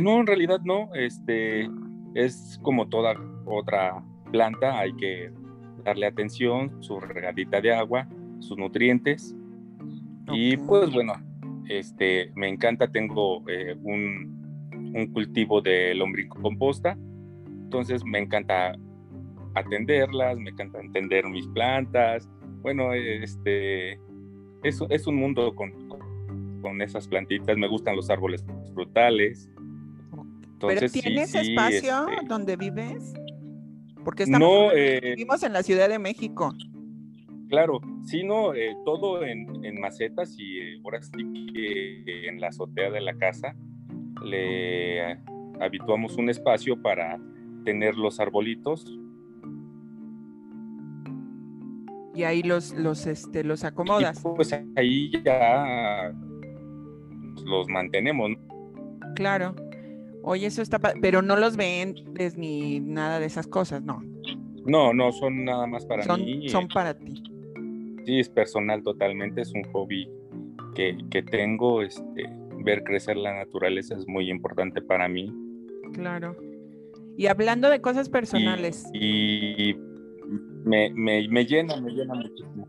No, 0.00 0.20
en 0.20 0.26
realidad 0.26 0.60
no, 0.64 0.90
este, 0.94 1.68
es 2.14 2.58
como 2.62 2.88
toda 2.88 3.14
otra 3.46 4.02
planta, 4.30 4.78
hay 4.78 4.92
que 4.94 5.32
darle 5.84 6.06
atención, 6.06 6.82
su 6.82 7.00
regadita 7.00 7.60
de 7.60 7.72
agua, 7.72 8.06
sus 8.40 8.58
nutrientes. 8.58 9.34
Y 10.32 10.56
pues 10.56 10.92
bueno, 10.92 11.14
este, 11.68 12.30
me 12.34 12.48
encanta, 12.48 12.88
tengo 12.88 13.42
eh, 13.48 13.74
un, 13.82 14.92
un, 14.94 15.06
cultivo 15.12 15.62
de 15.62 15.94
lombricomposta, 15.94 16.98
entonces 17.46 18.04
me 18.04 18.18
encanta 18.18 18.74
atenderlas, 19.54 20.38
me 20.38 20.50
encanta 20.50 20.80
entender 20.80 21.24
mis 21.26 21.46
plantas. 21.48 22.28
Bueno, 22.62 22.92
este, 22.92 23.92
es, 24.62 24.80
es 24.90 25.06
un 25.06 25.16
mundo 25.16 25.54
con, 25.54 25.85
con 26.66 26.82
esas 26.82 27.06
plantitas, 27.06 27.56
me 27.56 27.68
gustan 27.68 27.94
los 27.94 28.10
árboles 28.10 28.44
frutales. 28.74 29.48
Entonces, 30.42 30.90
¿Pero 30.90 31.04
tienes 31.04 31.32
espacio 31.32 32.08
este 32.08 32.26
donde 32.26 32.56
vives? 32.56 33.14
Porque 34.04 34.24
estamos, 34.24 34.72
eh, 34.74 35.00
vivimos 35.00 35.44
en 35.44 35.52
la 35.52 35.62
Ciudad 35.62 35.88
de 35.88 36.00
México. 36.00 36.52
Claro, 37.48 37.80
sí, 38.04 38.24
no, 38.24 38.52
eh, 38.52 38.74
todo 38.84 39.22
en, 39.22 39.46
macetas 39.80 40.34
y 40.36 40.58
eh, 40.58 40.80
ahora 40.82 41.00
sí 41.02 41.46
que 41.54 42.28
en 42.28 42.40
la 42.40 42.48
azotea 42.48 42.90
de 42.90 43.00
la 43.00 43.16
casa 43.16 43.54
le 44.24 45.20
habituamos 45.60 46.16
un 46.16 46.30
espacio 46.30 46.82
para 46.82 47.16
tener 47.64 47.94
los 47.94 48.18
arbolitos. 48.18 48.98
Y 52.12 52.24
ahí 52.24 52.42
los, 52.42 52.74
los, 52.74 53.06
este, 53.06 53.44
los 53.44 53.62
acomodas. 53.62 54.20
pues 54.34 54.52
ahí 54.74 55.12
ya 55.24 56.12
los 57.44 57.68
mantenemos. 57.68 58.32
Claro. 59.14 59.54
Oye, 60.22 60.46
eso 60.46 60.60
está, 60.60 60.78
pero 61.00 61.22
no 61.22 61.36
los 61.36 61.56
vendes 61.56 62.36
ni 62.36 62.80
nada 62.80 63.20
de 63.20 63.26
esas 63.26 63.46
cosas, 63.46 63.82
¿no? 63.82 64.02
No, 64.64 64.92
no, 64.92 65.12
son 65.12 65.44
nada 65.44 65.66
más 65.66 65.86
para 65.86 66.16
mí. 66.16 66.48
Son 66.48 66.66
para 66.66 66.98
ti. 66.98 67.22
Sí, 68.04 68.18
es 68.18 68.28
personal 68.28 68.82
totalmente, 68.82 69.42
es 69.42 69.52
un 69.52 69.62
hobby 69.72 70.08
que, 70.74 71.22
tengo, 71.30 71.82
este, 71.82 72.24
ver 72.58 72.82
crecer 72.84 73.16
la 73.16 73.34
naturaleza 73.34 73.94
es 73.94 74.06
muy 74.06 74.30
importante 74.30 74.82
para 74.82 75.08
mí. 75.08 75.32
Claro. 75.92 76.36
Y 77.16 77.26
hablando 77.26 77.70
de 77.70 77.80
cosas 77.80 78.08
personales. 78.08 78.84
Y, 78.92 79.74
me, 80.64 80.90
me, 80.90 81.26
me, 81.28 81.46
llena, 81.46 81.80
me 81.80 81.92
llena 81.92 82.14
muchísimo. 82.14 82.68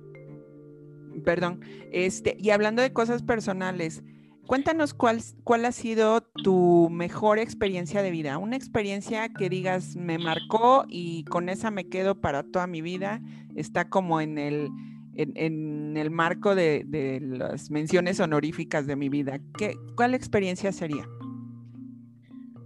Perdón. 1.26 1.60
Este, 1.92 2.38
y 2.40 2.52
hablando 2.52 2.82
de 2.82 2.94
cosas 2.94 3.24
personales, 3.24 4.04
Cuéntanos 4.48 4.94
cuál, 4.94 5.20
cuál 5.44 5.66
ha 5.66 5.74
sido 5.74 6.22
tu 6.22 6.89
mejor 6.89 7.38
experiencia 7.38 8.01
de 8.01 8.12
vida, 8.12 8.38
una 8.38 8.56
experiencia 8.56 9.27
que 9.30 9.50
digas 9.50 9.98
me 9.98 10.18
marcó 10.18 10.86
y 10.88 11.25
con 11.25 11.50
esa 11.50 11.70
me 11.70 11.89
quedo 11.89 12.22
para 12.22 12.44
toda 12.44 12.66
mi 12.66 12.82
vida, 12.82 13.22
está 13.56 13.89
como 13.89 14.22
en 14.22 14.38
el, 14.38 14.70
en, 15.16 15.98
el 15.98 16.12
marco 16.12 16.56
de, 16.56 17.20
las 17.22 17.70
menciones 17.72 18.22
honoríficas 18.22 18.88
de 18.88 18.96
mi 18.96 19.10
vida. 19.10 19.39
¿Qué, 19.58 19.75
¿Cuál 19.98 20.13
experiencia 20.13 20.72
sería? 20.72 21.06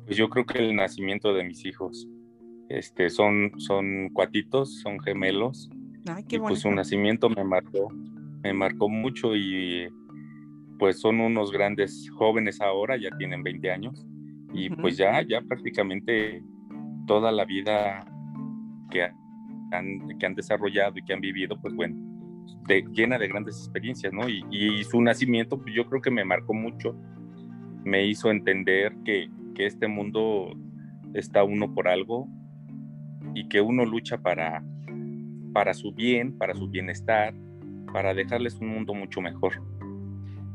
Pues 0.05 0.17
yo 0.17 0.29
creo 0.29 0.45
que 0.45 0.59
el 0.59 0.75
nacimiento 0.75 1.33
de 1.33 1.43
mis 1.43 1.65
hijos. 1.65 2.07
Este, 2.69 3.09
son, 3.09 3.51
son 3.57 4.09
cuatitos, 4.13 4.79
son 4.81 4.99
gemelos. 4.99 5.69
Ay, 6.05 6.23
qué 6.25 6.35
y 6.37 6.39
pues 6.39 6.59
su 6.59 6.71
nacimiento 6.71 7.29
me 7.29 7.43
marcó, 7.43 7.89
me 8.43 8.53
marcó 8.53 8.87
mucho 8.87 9.35
y 9.35 9.89
pues 10.81 10.99
son 10.99 11.21
unos 11.21 11.51
grandes 11.51 12.09
jóvenes 12.09 12.59
ahora, 12.59 12.97
ya 12.97 13.15
tienen 13.15 13.43
20 13.43 13.69
años 13.69 14.03
y 14.51 14.67
pues 14.67 14.97
ya, 14.97 15.21
ya 15.21 15.39
prácticamente 15.41 16.43
toda 17.05 17.31
la 17.31 17.45
vida 17.45 18.03
que 18.89 19.03
han, 19.03 20.17
que 20.17 20.25
han 20.25 20.33
desarrollado 20.33 20.97
y 20.97 21.03
que 21.03 21.13
han 21.13 21.21
vivido, 21.21 21.61
pues 21.61 21.75
bueno, 21.75 21.95
llena 22.93 23.19
de 23.19 23.27
grandes 23.27 23.57
experiencias, 23.57 24.11
¿no? 24.11 24.27
Y, 24.27 24.83
su 24.85 24.99
nacimiento, 25.03 25.61
pues 25.61 25.75
yo 25.75 25.85
creo 25.85 26.01
que 26.01 26.09
me 26.09 26.25
marcó 26.25 26.55
mucho, 26.55 26.95
me 27.83 28.07
hizo 28.07 28.31
entender 28.31 28.91
que, 29.05 29.29
que 29.53 29.67
este 29.67 29.87
mundo 29.87 30.51
está 31.13 31.43
uno 31.43 31.75
por 31.75 31.89
algo 31.89 32.27
y 33.35 33.47
que 33.49 33.61
uno 33.61 33.85
lucha 33.85 34.17
para, 34.17 34.63
para 35.53 35.75
su 35.75 35.93
bien, 35.93 36.35
para 36.39 36.55
su 36.55 36.67
bienestar, 36.67 37.35
para 37.93 38.15
dejarles 38.15 38.55
un 38.55 38.69
mundo 38.69 38.95
mucho 38.95 39.21
mejor. 39.21 39.61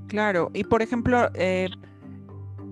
Claro, 0.09 0.51
y 0.55 0.65
por 0.65 0.83
ejemplo, 0.83 1.31
eh, 1.35 1.69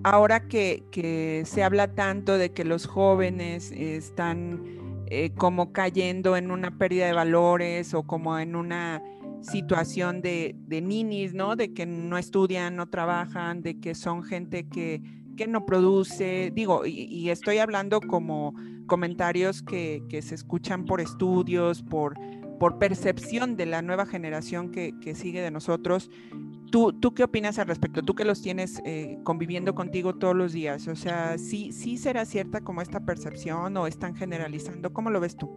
ahora 0.05 0.47
que, 0.47 1.43
se 1.45 1.63
habla 1.65 1.95
tanto 1.95 2.39
de 2.39 2.53
que 2.53 2.65
los 2.65 2.87
jóvenes 2.87 3.73
están 3.73 4.63
eh, 5.07 5.31
como 5.37 5.73
cayendo 5.73 6.37
en 6.37 6.51
una 6.51 6.79
pérdida 6.79 7.07
de 7.07 7.13
valores 7.13 7.95
o 7.95 8.05
como 8.05 8.39
en 8.39 8.55
una 8.55 9.03
situación 9.41 10.23
de, 10.23 10.55
de 10.67 10.81
ninis, 10.81 11.35
¿no? 11.35 11.57
De 11.57 11.75
que 11.75 11.87
no 11.87 12.19
estudian, 12.19 12.77
no 12.77 12.89
trabajan, 12.89 13.63
de 13.63 13.79
que 13.81 13.95
son 13.95 14.23
gente 14.23 14.69
que, 14.69 15.03
que 15.37 15.47
no 15.47 15.67
produce, 15.67 16.51
digo, 16.55 16.87
y, 16.87 17.29
estoy 17.31 17.59
hablando 17.59 18.01
como 18.01 18.55
comentarios 18.87 19.63
que, 19.63 20.03
que, 20.09 20.23
se 20.23 20.35
escuchan 20.35 20.85
por 20.85 21.01
estudios, 21.01 21.83
por, 21.83 22.15
por 22.59 22.79
percepción 22.79 23.57
de 23.57 23.67
la 23.67 23.83
nueva 23.83 24.07
generación 24.07 24.71
que, 24.71 24.95
que 25.01 25.15
sigue 25.15 25.41
de 25.41 25.51
nosotros, 25.51 26.11
¿Tú, 26.75 26.93
¿Tú, 26.93 27.15
qué 27.15 27.23
opinas 27.23 27.61
al 27.61 27.69
respecto? 27.69 28.03
Tú 28.03 28.17
que 28.17 28.25
los 28.25 28.43
tienes 28.43 28.83
eh, 28.85 29.17
conviviendo 29.23 29.77
contigo 29.77 30.17
todos 30.17 30.35
los 30.35 30.53
días, 30.53 30.89
o 30.89 30.97
sea, 30.97 31.39
¿sí, 31.39 31.71
¿sí 31.71 31.97
será 31.97 32.25
cierta 32.25 32.63
como 32.63 32.83
esta 32.83 33.07
percepción 33.07 33.77
o 33.77 33.87
están 33.87 34.17
generalizando? 34.17 34.93
¿Cómo 34.93 35.11
lo 35.11 35.21
ves 35.21 35.37
tú? 35.37 35.49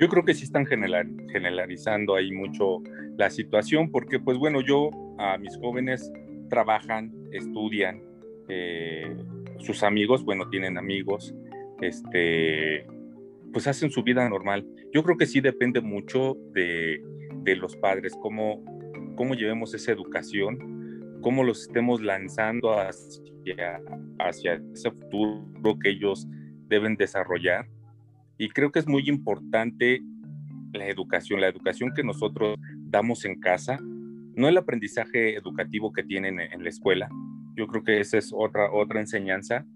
Yo 0.00 0.08
creo 0.08 0.24
que 0.24 0.32
sí 0.32 0.44
están 0.44 0.64
generalizando 0.64 2.14
ahí 2.14 2.32
mucho 2.32 2.78
la 3.18 3.28
situación, 3.28 3.90
porque 3.90 4.18
pues 4.18 4.38
bueno, 4.38 4.62
yo 4.62 4.88
a 5.18 5.36
mis 5.36 5.54
jóvenes 5.58 6.10
trabajan, 6.48 7.12
estudian, 7.32 8.02
eh, 8.48 9.18
sus 9.58 9.82
amigos, 9.82 10.24
bueno, 10.24 10.48
tienen 10.48 10.78
amigos, 10.78 11.34
este, 11.82 12.86
pues 13.52 13.66
hacen 13.66 13.90
su 13.90 14.02
vida 14.02 14.26
normal. 14.30 14.66
Yo 14.94 15.02
creo 15.02 15.18
que 15.18 15.26
sí 15.26 15.42
depende 15.42 15.82
mucho 15.82 16.38
de, 16.54 17.02
de 17.42 17.56
los 17.56 17.76
padres, 17.76 18.14
cómo, 18.22 18.64
cómo 19.18 19.34
llevemos 19.34 19.74
esa 19.74 19.90
educación, 19.90 21.18
cómo 21.22 21.42
los 21.42 21.62
estemos 21.62 22.00
lanzando 22.00 22.78
hacia, 22.78 23.82
hacia 24.20 24.62
ese 24.72 24.92
futuro 24.92 25.76
que 25.82 25.90
ellos 25.90 26.28
deben 26.68 26.94
desarrollar. 26.94 27.66
Y 28.38 28.48
creo 28.50 28.70
que 28.70 28.78
es 28.78 28.86
muy 28.86 29.08
importante 29.08 30.00
la 30.72 30.86
educación, 30.86 31.40
la 31.40 31.48
educación 31.48 31.92
que 31.96 32.04
nosotros 32.04 32.60
damos 32.76 33.24
en 33.24 33.40
casa, 33.40 33.80
no 34.36 34.48
el 34.48 34.56
aprendizaje 34.56 35.34
educativo 35.34 35.92
que 35.92 36.04
tienen 36.04 36.38
en 36.38 36.62
la 36.62 36.68
escuela. 36.68 37.08
Yo 37.56 37.66
creo 37.66 37.82
que 37.82 37.98
esa 37.98 38.18
es 38.18 38.30
otra, 38.32 38.70
otra 38.70 39.00
enseñanza, 39.00 39.66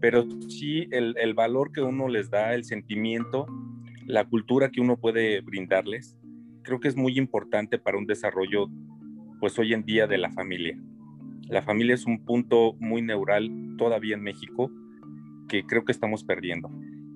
pero 0.00 0.24
sí 0.48 0.86
el, 0.92 1.16
el 1.18 1.34
valor 1.34 1.72
que 1.72 1.80
uno 1.80 2.06
les 2.06 2.30
da, 2.30 2.54
el 2.54 2.62
sentimiento, 2.62 3.46
la 4.06 4.24
cultura 4.24 4.70
que 4.70 4.80
uno 4.80 4.96
puede 4.96 5.40
brindarles 5.40 6.16
creo 6.64 6.80
que 6.80 6.88
es 6.88 6.96
muy 6.96 7.16
importante 7.16 7.78
para 7.78 7.96
un 7.96 8.06
desarrollo, 8.06 8.66
pues 9.44 9.58
hoy 9.58 9.74
en 9.74 9.84
día 9.84 10.06
de 10.06 10.16
la 10.16 10.30
familia. 10.30 10.74
La 11.50 11.60
familia 11.60 11.94
es 11.94 12.06
un 12.06 12.24
punto 12.24 12.76
muy 12.80 13.02
neural 13.02 13.50
todavía 13.76 14.14
en 14.14 14.22
México 14.22 14.70
que 15.48 15.66
creo 15.66 15.84
que 15.84 15.92
estamos 15.92 16.24
perdiendo 16.24 16.70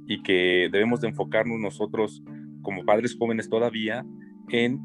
y 0.07 0.23
que 0.23 0.69
debemos 0.71 1.01
de 1.01 1.09
enfocarnos 1.09 1.59
nosotros 1.59 2.23
como 2.61 2.85
padres 2.85 3.17
jóvenes 3.19 3.49
todavía 3.49 4.05
en 4.51 4.79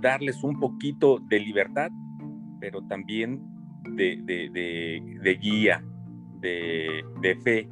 darles 0.00 0.44
un 0.44 0.60
poquito 0.60 1.18
de 1.28 1.40
libertad, 1.40 1.90
pero 2.60 2.86
también 2.86 3.42
de, 3.96 4.22
de 4.24 5.38
guía, 5.42 5.84
de, 6.40 7.02
fe, 7.42 7.68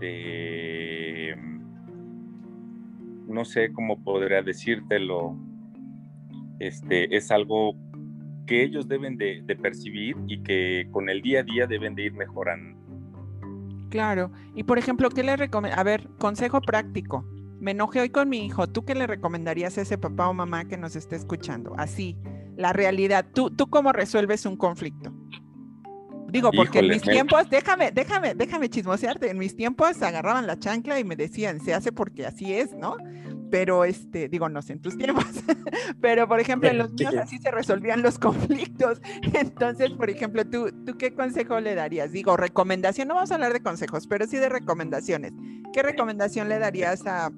de 0.00 1.34
no 3.26 3.46
sé 3.46 3.72
cómo 3.72 4.04
podría 4.04 4.42
decírtelo, 4.42 5.34
este, 6.58 7.16
es 7.16 7.30
algo 7.30 7.81
que 8.46 8.62
ellos 8.62 8.88
deben 8.88 9.16
de, 9.16 9.44
percibir 9.60 10.16
y 10.26 10.42
que 10.42 10.88
con 10.90 11.08
el 11.08 11.22
día 11.22 11.40
a 11.40 11.42
día 11.42 11.66
deben 11.66 11.94
de 11.94 12.04
ir 12.04 12.12
mejorando. 12.12 12.78
Claro. 13.90 14.32
Y 14.54 14.64
por 14.64 14.78
ejemplo, 14.78 15.10
¿qué 15.10 15.22
les 15.22 15.38
recomiendo? 15.38 15.78
A 15.78 15.84
ver, 15.84 16.08
consejo 16.18 16.60
práctico. 16.60 17.24
me 17.60 17.72
enojé 17.72 18.00
hoy 18.00 18.10
con 18.10 18.28
mi 18.28 18.44
hijo, 18.44 18.66
¿tú 18.66 18.84
qué 18.84 18.94
le 18.94 19.06
recomendarías 19.06 19.78
a 19.78 19.82
ese 19.82 19.96
papá 19.96 20.28
o 20.28 20.34
mamá 20.34 20.64
que 20.64 20.76
nos 20.76 20.96
esté 20.96 21.14
escuchando? 21.14 21.74
Así, 21.76 22.16
la 22.56 22.72
realidad, 22.72 23.26
¿tú, 23.32 23.50
tú 23.50 23.68
cómo 23.68 23.92
resuelves 23.92 24.46
un 24.46 24.56
conflicto? 24.56 25.12
Digo, 26.28 26.50
porque 26.50 26.78
en 26.78 26.88
mis 26.88 27.02
tiempos, 27.02 27.48
déjame, 27.50 27.90
déjame, 27.90 28.34
déjame 28.34 28.70
chismosearte, 28.70 29.30
en 29.30 29.38
mis 29.38 29.54
tiempos 29.54 30.00
agarraban 30.02 30.46
la 30.46 30.58
chancla 30.58 30.98
y 30.98 31.04
me 31.04 31.14
decían, 31.14 31.60
se 31.60 31.74
hace 31.74 31.92
porque 31.92 32.24
así 32.24 32.54
es, 32.54 32.72
¿no? 32.74 32.96
Pero, 33.50 33.84
este, 33.84 34.30
digo, 34.30 34.48
no 34.48 34.62
sé 34.62 34.72
en 34.72 34.80
tus 34.80 34.96
tiempos, 34.96 35.26
pero 36.00 36.26
por 36.26 36.40
ejemplo, 36.40 36.70
en 36.70 36.78
los 36.78 36.92
míos 36.94 37.14
así 37.20 37.36
se 37.38 37.50
resolvían 37.50 38.00
los 38.00 38.18
conflictos. 38.18 39.02
Entonces, 39.34 39.90
por 39.90 40.08
ejemplo, 40.08 40.46
¿tú, 40.46 40.72
¿tú 40.86 40.96
qué 40.96 41.14
consejo 41.14 41.60
le 41.60 41.74
darías? 41.74 42.12
Digo, 42.12 42.34
recomendación, 42.38 43.08
no 43.08 43.14
vamos 43.14 43.30
a 43.30 43.34
hablar 43.34 43.52
de 43.52 43.60
consejos, 43.60 44.06
pero 44.06 44.26
sí 44.26 44.38
de 44.38 44.48
recomendaciones. 44.48 45.32
¿Qué 45.74 45.82
recomendación 45.82 46.48
le 46.48 46.58
darías 46.58 47.06
a, 47.06 47.30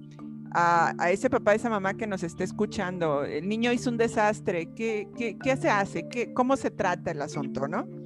a, 0.53 1.11
ese 1.11 1.31
papá, 1.31 1.51
a 1.51 1.55
esa 1.57 1.69
mamá 1.69 1.95
que 1.95 2.07
nos 2.07 2.23
esté 2.23 2.45
escuchando? 2.45 3.25
El 3.25 3.49
niño 3.49 3.73
hizo 3.73 3.91
un 3.91 3.97
desastre, 3.97 4.73
¿qué, 4.77 5.09
qué, 5.19 5.37
qué 5.43 5.57
se 5.57 5.69
hace? 5.69 6.09
¿Qué, 6.09 6.33
¿Cómo 6.33 6.57
se 6.57 6.71
trata 6.71 7.11
el 7.11 7.23
asunto, 7.23 7.67
no? 7.67 8.04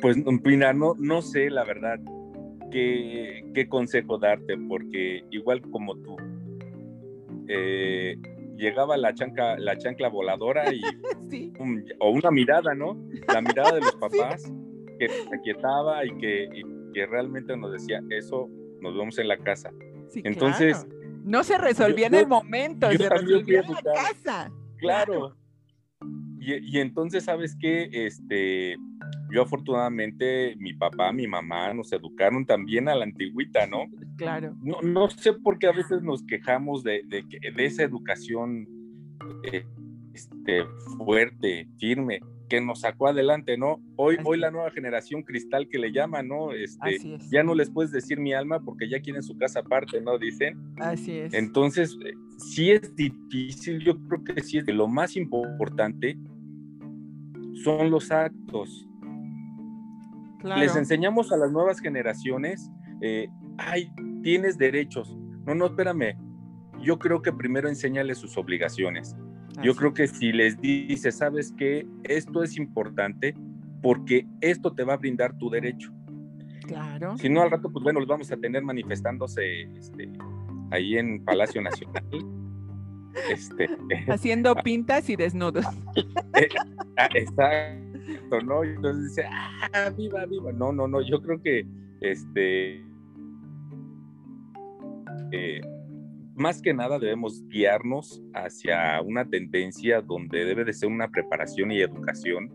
Pues, 0.00 0.16
Pina, 0.42 0.72
no, 0.72 0.94
no 0.98 1.22
sé 1.22 1.50
la 1.50 1.64
verdad 1.64 1.98
qué, 2.70 3.44
qué 3.54 3.68
consejo 3.68 4.18
darte, 4.18 4.56
porque 4.68 5.24
igual 5.30 5.60
como 5.70 5.96
tú, 5.96 6.16
eh, 7.48 8.16
llegaba 8.56 8.96
la 8.96 9.14
chancla, 9.14 9.58
la 9.58 9.76
chancla 9.76 10.08
voladora 10.08 10.72
y 10.72 10.80
o 11.98 12.10
una 12.10 12.30
mirada, 12.30 12.74
¿no? 12.74 12.96
La 13.32 13.40
mirada 13.40 13.72
de 13.72 13.80
los 13.80 13.96
papás 14.00 14.50
que 14.98 15.08
se 15.08 15.34
aquietaba 15.34 16.04
y 16.04 16.16
que, 16.18 16.62
que, 16.94 17.06
realmente 17.06 17.56
nos 17.56 17.72
decía, 17.72 18.00
eso 18.10 18.48
nos 18.80 18.96
vemos 18.96 19.18
en 19.18 19.28
la 19.28 19.36
casa. 19.36 19.70
Entonces... 20.14 20.86
No 21.24 21.44
se 21.44 21.56
resolvía 21.56 22.08
en 22.08 22.14
el 22.14 22.26
momento, 22.26 22.90
se 22.90 23.08
resolvía 23.08 23.60
en 23.60 23.72
la 23.72 23.82
casa. 23.82 24.52
Claro. 24.78 25.36
Y, 26.40 26.76
y, 26.76 26.80
entonces, 26.80 27.24
¿sabes 27.24 27.56
qué? 27.60 27.88
Este, 27.92 28.76
yo 29.30 29.42
afortunadamente, 29.42 30.54
mi 30.58 30.74
papá, 30.74 31.12
mi 31.12 31.26
mamá 31.26 31.72
nos 31.72 31.92
educaron 31.92 32.44
también 32.44 32.88
a 32.88 32.94
la 32.94 33.04
antigüita, 33.04 33.66
¿no? 33.66 33.86
Claro. 34.16 34.54
No, 34.62 34.80
no 34.82 35.10
sé 35.10 35.32
por 35.32 35.58
qué 35.58 35.66
a 35.66 35.72
veces 35.72 36.02
nos 36.02 36.22
quejamos 36.22 36.84
de, 36.84 37.02
de, 37.08 37.24
de 37.24 37.64
esa 37.64 37.82
educación 37.82 38.68
eh, 39.50 39.64
este, 40.14 40.64
fuerte, 40.98 41.66
firme, 41.78 42.20
que 42.48 42.60
nos 42.60 42.80
sacó 42.80 43.08
adelante, 43.08 43.56
¿no? 43.56 43.82
Hoy, 43.96 44.18
hoy 44.22 44.38
la 44.38 44.50
nueva 44.50 44.70
generación 44.70 45.22
cristal 45.22 45.66
que 45.68 45.78
le 45.78 45.90
llaman, 45.90 46.28
¿no? 46.28 46.52
Este, 46.52 46.98
ya 47.30 47.42
no 47.42 47.54
les 47.54 47.70
puedes 47.70 47.90
decir 47.90 48.20
mi 48.20 48.32
alma 48.32 48.60
porque 48.60 48.88
ya 48.88 49.00
quieren 49.00 49.22
su 49.22 49.36
casa 49.36 49.60
aparte, 49.60 50.00
¿no? 50.02 50.18
Dicen. 50.18 50.56
Así 50.78 51.12
es. 51.12 51.32
Entonces, 51.32 51.98
eh, 52.04 52.12
sí 52.36 52.70
es 52.70 52.94
difícil, 52.94 53.80
yo 53.82 53.98
creo 54.06 54.22
que 54.22 54.42
sí 54.42 54.58
es 54.58 54.66
de 54.66 54.74
lo 54.74 54.86
más 54.86 55.16
importante 55.16 56.16
son 57.62 57.90
los 57.90 58.10
actos 58.10 58.88
les 60.42 60.76
enseñamos 60.76 61.32
a 61.32 61.36
las 61.36 61.52
nuevas 61.52 61.80
generaciones, 61.80 62.70
eh, 63.00 63.28
ay, 63.58 63.92
tienes 64.22 64.58
derechos. 64.58 65.16
No, 65.46 65.54
no, 65.54 65.66
espérame. 65.66 66.16
Yo 66.80 66.98
creo 66.98 67.22
que 67.22 67.32
primero 67.32 67.68
enséñales 67.68 68.18
sus 68.18 68.36
obligaciones. 68.36 69.16
Yo 69.62 69.74
creo 69.74 69.92
que 69.92 70.06
si 70.06 70.32
les 70.32 70.60
dices, 70.60 71.18
sabes 71.18 71.52
que 71.52 71.86
esto 72.04 72.42
es 72.42 72.56
importante 72.56 73.34
porque 73.82 74.26
esto 74.40 74.72
te 74.72 74.84
va 74.84 74.94
a 74.94 74.96
brindar 74.96 75.36
tu 75.36 75.50
derecho. 75.50 75.92
Claro. 76.66 77.16
Si 77.18 77.28
no, 77.28 77.42
al 77.42 77.50
rato, 77.50 77.70
pues 77.70 77.82
bueno, 77.82 78.00
los 78.00 78.08
vamos 78.08 78.30
a 78.32 78.36
tener 78.36 78.62
manifestándose 78.62 79.62
este, 79.76 80.10
ahí 80.70 80.96
en 80.96 81.24
Palacio 81.24 81.60
Nacional. 81.60 82.04
este, 83.30 83.68
Haciendo 84.08 84.54
pintas 84.64 85.10
y 85.10 85.16
desnudos. 85.16 85.66
Eh, 86.34 86.48
¿no? 88.44 88.64
Y 88.64 88.68
entonces 88.70 89.04
dice, 89.04 89.28
ah, 89.30 89.90
viva, 89.96 90.24
viva. 90.26 90.52
No, 90.52 90.72
no, 90.72 90.88
no, 90.88 91.00
yo 91.00 91.20
creo 91.20 91.40
que 91.40 91.66
este. 92.00 92.84
Eh, 95.32 95.60
más 96.34 96.60
que 96.60 96.74
nada 96.74 96.98
debemos 96.98 97.46
guiarnos 97.48 98.22
hacia 98.34 99.00
una 99.02 99.28
tendencia 99.28 100.00
donde 100.00 100.44
debe 100.44 100.64
de 100.64 100.72
ser 100.72 100.88
una 100.88 101.08
preparación 101.08 101.70
y 101.72 101.80
educación, 101.80 102.50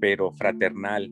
pero 0.00 0.32
fraternal. 0.32 1.10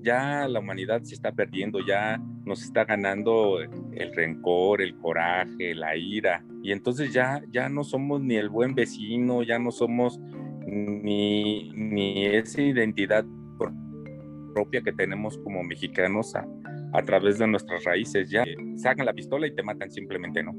Ya 0.00 0.46
la 0.46 0.60
humanidad 0.60 1.02
se 1.02 1.14
está 1.14 1.32
perdiendo, 1.32 1.80
ya 1.84 2.22
nos 2.44 2.62
está 2.62 2.84
ganando 2.84 3.58
el 3.60 4.14
rencor, 4.14 4.80
el 4.80 4.96
coraje, 4.96 5.74
la 5.74 5.96
ira, 5.96 6.44
y 6.62 6.72
entonces 6.72 7.12
ya, 7.12 7.42
ya 7.50 7.68
no 7.68 7.82
somos 7.82 8.20
ni 8.20 8.36
el 8.36 8.48
buen 8.48 8.74
vecino, 8.74 9.42
ya 9.42 9.58
no 9.58 9.70
somos 9.70 10.20
ni, 10.68 11.70
ni 11.74 12.26
esa 12.26 12.62
identidad 12.62 13.24
propia 14.54 14.82
que 14.82 14.92
tenemos 14.92 15.38
como 15.38 15.62
mexicanos 15.62 16.34
a, 16.34 17.02
través 17.04 17.38
de 17.38 17.46
nuestras 17.46 17.84
raíces. 17.84 18.30
Ya 18.30 18.44
sacan 18.76 19.06
la 19.06 19.12
pistola 19.12 19.46
y 19.46 19.54
te 19.54 19.62
matan 19.62 19.90
simplemente, 19.90 20.42
¿no? 20.42 20.54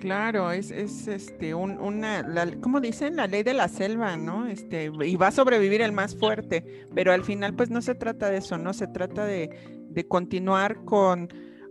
Claro, 0.00 0.50
es, 0.50 0.70
es 0.70 1.06
este 1.06 1.54
un, 1.54 1.78
una, 1.78 2.22
la, 2.22 2.50
¿cómo 2.60 2.80
dicen? 2.80 3.16
La 3.16 3.26
ley 3.26 3.42
de 3.42 3.54
la 3.54 3.68
selva, 3.68 4.16
¿no? 4.16 4.46
Este, 4.46 4.90
y 5.04 5.16
va 5.16 5.28
a 5.28 5.30
sobrevivir 5.30 5.80
el 5.82 5.92
más 5.92 6.16
fuerte, 6.16 6.86
pero 6.94 7.12
al 7.12 7.22
final 7.22 7.54
pues 7.54 7.70
no 7.70 7.80
se 7.80 7.94
trata 7.94 8.28
de 8.28 8.38
eso, 8.38 8.58
¿no? 8.58 8.72
Se 8.72 8.86
trata 8.88 9.24
de, 9.24 9.50
de 9.88 10.06
continuar 10.06 10.84
con 10.84 11.28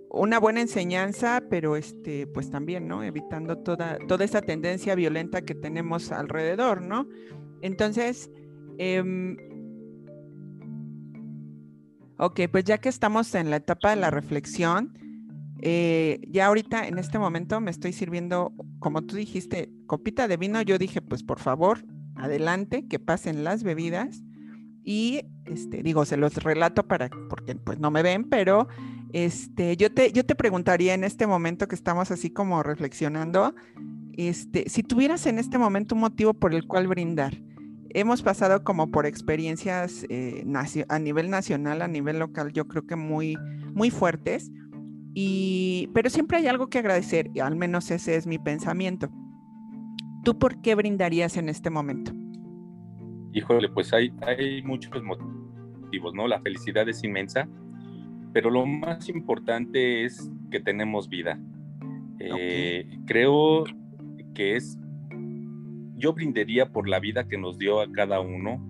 una 0.10 0.40
buena 0.40 0.62
enseñanza, 0.62 1.44
pero 1.50 1.76
este, 1.76 2.28
pues 2.28 2.50
también, 2.50 2.88
¿no? 2.88 3.04
Evitando 3.04 3.58
toda, 3.58 3.98
toda 4.08 4.24
esa 4.24 4.42
tendencia 4.42 4.96
violenta 4.96 5.42
que 5.42 5.56
tenemos 5.56 6.12
alrededor, 6.12 6.82
¿no? 6.82 7.08
Entonces, 7.64 8.30
eh, 8.78 9.02
ok, 12.18 12.42
pues 12.52 12.66
ya 12.66 12.78
que 12.78 12.90
estamos 12.90 13.34
en 13.36 13.50
la 13.50 13.56
etapa 13.56 13.92
de 13.92 13.96
la 13.96 14.12
reflexión, 14.12 14.98
eh, 15.62 16.20
ya 16.28 16.48
ahorita 16.48 16.86
en 16.90 17.00
este 17.00 17.18
momento 17.18 17.62
me 17.62 17.72
estoy 17.72 17.94
sirviendo, 17.94 18.52
como 18.80 19.04
tú 19.04 19.16
dijiste, 19.16 19.72
copita 19.88 20.28
de 20.28 20.36
vino. 20.36 20.62
Yo 20.62 20.78
dije, 20.78 21.02
pues 21.02 21.24
por 21.24 21.40
favor, 21.40 21.86
adelante, 22.16 22.86
que 22.86 23.00
pasen 23.00 23.46
las 23.46 23.64
bebidas. 23.64 24.24
Y 24.84 25.22
este, 25.46 25.84
digo, 25.84 26.04
se 26.04 26.18
los 26.18 26.36
relato 26.36 26.86
para, 26.86 27.10
porque 27.30 27.56
pues 27.56 27.80
no 27.80 27.92
me 27.92 28.04
ven, 28.04 28.26
pero 28.26 28.68
este, 29.14 29.78
yo 29.78 29.94
te, 29.94 30.12
yo 30.12 30.26
te 30.26 30.36
preguntaría 30.36 30.94
en 30.94 31.06
este 31.06 31.28
momento 31.28 31.70
que 31.70 31.76
estamos 31.76 32.12
así 32.12 32.30
como 32.30 32.62
reflexionando, 32.62 33.56
este, 34.18 34.70
si 34.70 34.84
tuvieras 34.84 35.26
en 35.28 35.40
este 35.40 35.58
momento 35.58 35.96
un 35.96 36.02
motivo 36.02 36.34
por 36.34 36.54
el 36.54 36.68
cual 36.68 36.88
brindar, 36.88 37.42
hemos 37.94 38.22
pasado 38.22 38.64
como 38.64 38.92
por 38.92 39.06
experiencias 39.06 40.06
eh, 40.10 40.46
a 40.90 41.00
nivel 41.00 41.30
nacional, 41.30 41.82
a 41.82 41.88
nivel 41.88 42.20
local, 42.20 42.52
yo 42.52 42.68
creo 42.68 42.86
que 42.86 42.96
muy, 42.96 43.38
muy 43.74 43.90
fuertes, 43.90 44.52
y, 45.14 45.90
pero 45.94 46.10
siempre 46.10 46.38
hay 46.38 46.48
algo 46.48 46.68
que 46.68 46.80
agradecer, 46.80 47.30
y 47.34 47.40
al 47.40 47.56
menos 47.56 47.92
ese 47.92 48.16
es 48.16 48.28
mi 48.28 48.40
pensamiento. 48.40 49.10
¿Tú 50.24 50.38
por 50.40 50.62
qué 50.62 50.76
brindarías 50.76 51.38
en 51.38 51.50
este 51.50 51.70
momento? 51.70 52.12
Híjole, 53.34 53.70
pues 53.70 53.94
hay, 53.94 54.14
hay 54.22 54.62
muchos 54.64 55.04
motivos, 55.04 56.14
¿no? 56.14 56.28
La 56.28 56.40
felicidad 56.42 56.88
es 56.88 57.04
inmensa, 57.04 57.48
pero 58.32 58.50
lo 58.50 58.66
más 58.66 59.10
importante 59.10 60.06
es 60.06 60.32
que 60.50 60.60
tenemos 60.60 61.10
vida. 61.10 61.40
Eh, 62.20 63.00
creo 63.06 63.66
que 64.34 64.56
es 64.56 64.78
yo 66.04 66.12
brindaría 66.12 66.70
por 66.70 66.90
la 66.90 67.00
vida 67.00 67.30
que 67.30 67.38
nos 67.38 67.58
dio 67.58 67.80
a 67.80 67.90
cada 67.90 68.20
uno 68.20 68.62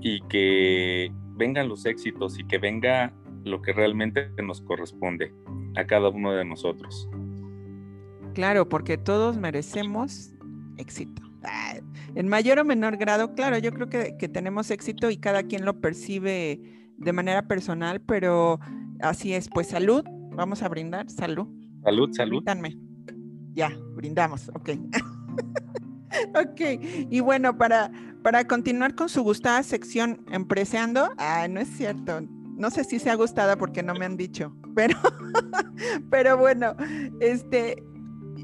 y 0.00 0.22
que 0.28 1.12
vengan 1.36 1.68
los 1.68 1.84
éxitos 1.84 2.38
y 2.38 2.44
que 2.44 2.56
venga 2.56 3.12
lo 3.44 3.60
que 3.60 3.74
realmente 3.74 4.30
nos 4.42 4.62
corresponde 4.62 5.34
a 5.76 5.84
cada 5.84 6.08
uno 6.08 6.32
de 6.32 6.46
nosotros. 6.46 7.06
Claro, 8.32 8.66
porque 8.66 8.96
todos 8.96 9.36
merecemos 9.36 10.32
éxito. 10.78 11.20
En 12.14 12.28
mayor 12.28 12.60
o 12.60 12.64
menor 12.64 12.96
grado, 12.96 13.34
claro, 13.34 13.58
yo 13.58 13.70
creo 13.72 13.90
que, 13.90 14.28
tenemos 14.28 14.70
éxito 14.70 15.10
y 15.10 15.18
cada 15.18 15.42
quien 15.42 15.66
lo 15.66 15.82
percibe 15.82 16.62
de 16.96 17.12
manera 17.12 17.46
personal, 17.46 18.00
pero 18.00 18.58
así 19.00 19.34
es, 19.34 19.50
pues 19.50 19.68
salud, 19.68 20.02
vamos 20.32 20.62
a 20.62 20.68
brindar, 20.68 21.10
salud. 21.10 21.46
Salud, 21.84 22.10
salud. 22.12 22.42
Ya, 23.52 23.70
brindamos, 23.94 24.48
ok. 24.54 24.70
ok, 26.34 26.60
y 27.10 27.20
bueno, 27.20 27.56
para, 27.56 27.90
para 28.22 28.46
continuar 28.46 28.94
con 28.94 29.08
su 29.08 29.22
gustada 29.22 29.62
sección 29.62 30.24
Empreseando, 30.30 31.10
ah, 31.18 31.46
no 31.48 31.60
es 31.60 31.68
cierto, 31.68 32.20
no 32.56 32.70
sé 32.70 32.84
si 32.84 32.98
se 32.98 33.10
ha 33.10 33.14
gustada 33.14 33.56
porque 33.56 33.82
no 33.82 33.94
me 33.94 34.04
han 34.04 34.16
dicho, 34.16 34.54
pero, 34.74 34.98
pero 36.10 36.36
bueno, 36.36 36.74
este, 37.20 37.82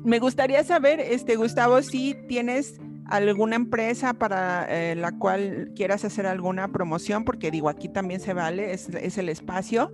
me 0.04 0.18
gustaría 0.18 0.62
saber, 0.64 1.00
este, 1.00 1.36
Gustavo, 1.36 1.82
si 1.82 2.14
tienes 2.28 2.78
alguna 3.06 3.56
empresa 3.56 4.14
para 4.14 4.66
eh, 4.68 4.94
la 4.94 5.12
cual 5.12 5.72
quieras 5.76 6.04
hacer 6.04 6.26
alguna 6.26 6.68
promoción, 6.68 7.24
porque 7.24 7.50
digo, 7.50 7.68
aquí 7.68 7.88
también 7.88 8.20
se 8.20 8.32
vale, 8.32 8.72
es, 8.72 8.88
es 8.88 9.18
el 9.18 9.28
espacio, 9.28 9.90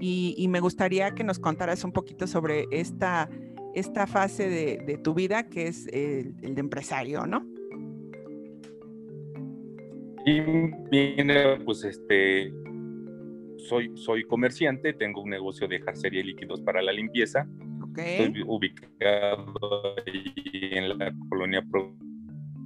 y, 0.00 0.34
y, 0.36 0.48
me 0.48 0.58
gustaría 0.58 1.12
que 1.12 1.22
nos 1.22 1.38
contaras 1.38 1.84
un 1.84 1.92
poquito 1.92 2.26
sobre 2.26 2.66
esta 2.72 3.30
esta 3.74 4.06
fase 4.06 4.48
de, 4.48 4.98
tu 4.98 5.14
vida 5.14 5.48
que 5.48 5.68
es 5.68 5.86
el, 5.88 6.34
de 6.40 6.60
empresario, 6.60 7.26
¿no? 7.26 7.46
Y 10.24 10.40
viene, 10.90 11.58
pues 11.64 11.84
este, 11.84 12.52
soy, 13.68 13.90
soy 13.96 14.24
comerciante, 14.24 14.92
tengo 14.92 15.22
un 15.22 15.30
negocio 15.30 15.66
de 15.66 15.80
jarcería 15.80 16.20
y 16.20 16.24
líquidos 16.24 16.60
para 16.60 16.80
la 16.82 16.92
limpieza. 16.92 17.46
Estoy 17.96 18.42
ubicado 18.46 19.96
en 20.06 20.98
la 20.98 21.12
colonia 21.28 21.64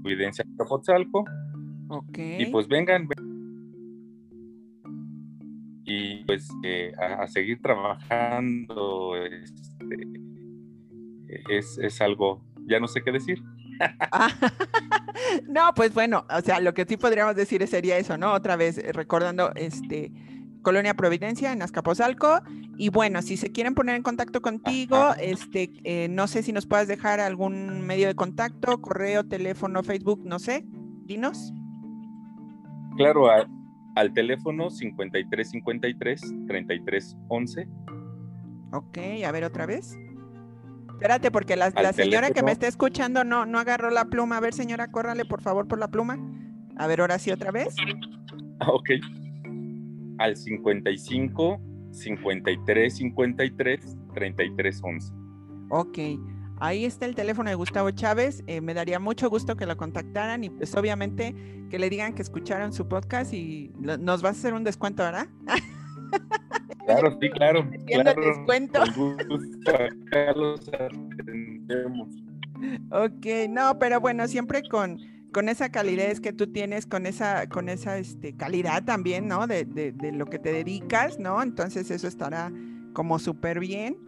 Providencia, 0.02 0.44
Capotzalco. 0.58 1.24
Y 2.14 2.46
pues 2.46 2.68
vengan, 2.68 3.08
y 5.86 6.24
pues 6.24 6.48
eh, 6.64 6.92
a, 6.98 7.26
seguir 7.28 7.62
trabajando 7.62 9.16
este, 9.24 10.20
es, 11.48 11.78
es, 11.78 12.00
algo, 12.00 12.42
ya 12.66 12.80
no 12.80 12.88
sé 12.88 13.02
qué 13.02 13.12
decir. 13.12 13.42
no, 15.48 15.72
pues 15.74 15.92
bueno, 15.94 16.26
o 16.30 16.40
sea, 16.40 16.60
lo 16.60 16.74
que 16.74 16.84
sí 16.84 16.96
podríamos 16.96 17.36
decir 17.36 17.66
sería 17.66 17.98
eso, 17.98 18.16
¿no? 18.16 18.32
Otra 18.32 18.56
vez 18.56 18.78
eh, 18.78 18.92
recordando 18.92 19.52
este 19.54 20.12
Colonia 20.66 20.94
Providencia 20.94 21.52
en 21.52 21.62
Azcapotzalco. 21.62 22.40
Y 22.76 22.88
bueno, 22.88 23.22
si 23.22 23.36
se 23.36 23.52
quieren 23.52 23.76
poner 23.76 23.94
en 23.94 24.02
contacto 24.02 24.42
contigo, 24.42 25.14
este, 25.20 25.70
eh, 25.84 26.08
no 26.08 26.26
sé 26.26 26.42
si 26.42 26.52
nos 26.52 26.66
puedes 26.66 26.88
dejar 26.88 27.20
algún 27.20 27.86
medio 27.86 28.08
de 28.08 28.16
contacto, 28.16 28.80
correo, 28.80 29.24
teléfono, 29.24 29.84
Facebook, 29.84 30.22
no 30.24 30.40
sé, 30.40 30.64
dinos. 31.04 31.52
Claro, 32.96 33.28
al 33.94 34.12
teléfono 34.12 34.70
5353 34.70 36.20
3311. 36.48 37.68
Ok, 38.72 38.98
a 39.24 39.30
ver 39.30 39.44
otra 39.44 39.66
vez. 39.66 39.96
Espérate, 40.96 41.30
porque 41.30 41.56
la, 41.56 41.70
señora 41.92 42.30
que 42.30 42.42
me 42.42 42.52
está 42.52 42.66
escuchando 42.66 43.22
no, 43.22 43.44
no 43.44 43.58
agarró 43.58 43.90
la 43.90 44.06
pluma. 44.06 44.38
A 44.38 44.40
ver, 44.40 44.54
señora, 44.54 44.90
córrale 44.90 45.26
por 45.26 45.42
favor 45.42 45.68
por 45.68 45.78
la 45.78 45.88
pluma. 45.88 46.18
A 46.78 46.86
ver, 46.86 47.02
ahora 47.02 47.18
sí 47.18 47.30
otra 47.30 47.50
vez. 47.50 47.74
Ah, 48.60 48.70
ok. 48.70 48.88
Al 50.18 50.34
55 50.34 51.60
53 51.92 52.96
53 52.96 53.96
33 54.14 54.80
11. 54.82 55.12
Ok. 55.68 55.98
Ahí 56.58 56.86
está 56.86 57.04
el 57.04 57.14
teléfono 57.14 57.50
de 57.50 57.56
Gustavo 57.56 57.90
Chávez. 57.90 58.42
Eh, 58.46 58.62
me 58.62 58.72
daría 58.72 58.98
mucho 58.98 59.28
gusto 59.28 59.56
que 59.56 59.66
lo 59.66 59.76
contactaran 59.76 60.44
y 60.44 60.48
pues 60.48 60.74
obviamente 60.74 61.34
que 61.68 61.78
le 61.78 61.90
digan 61.90 62.14
que 62.14 62.22
escucharon 62.22 62.72
su 62.72 62.88
podcast 62.88 63.34
y 63.34 63.70
nos 63.78 64.24
va 64.24 64.28
a 64.28 64.32
hacer 64.32 64.54
un 64.54 64.64
descuento, 64.64 65.02
¿verdad? 65.02 65.28
Claro, 66.86 67.18
sí, 67.20 67.30
claro. 67.30 67.68
claro 67.86 68.20
descuento. 68.20 68.80
ok, 72.90 73.26
no, 73.50 73.78
pero 73.78 74.00
bueno, 74.00 74.28
siempre 74.28 74.62
con, 74.68 74.98
con 75.32 75.48
esa 75.48 75.68
calidez 75.70 76.20
que 76.20 76.32
tú 76.32 76.46
tienes, 76.46 76.86
con 76.86 77.06
esa, 77.06 77.48
con 77.48 77.68
esa 77.68 77.98
este, 77.98 78.36
calidad 78.36 78.84
también, 78.84 79.26
¿no? 79.26 79.46
De, 79.46 79.64
de, 79.64 79.92
de 79.92 80.12
lo 80.12 80.26
que 80.26 80.38
te 80.38 80.52
dedicas, 80.52 81.18
¿no? 81.18 81.42
Entonces 81.42 81.90
eso 81.90 82.06
estará 82.06 82.52
como 82.92 83.18
súper 83.18 83.60
bien. 83.60 83.98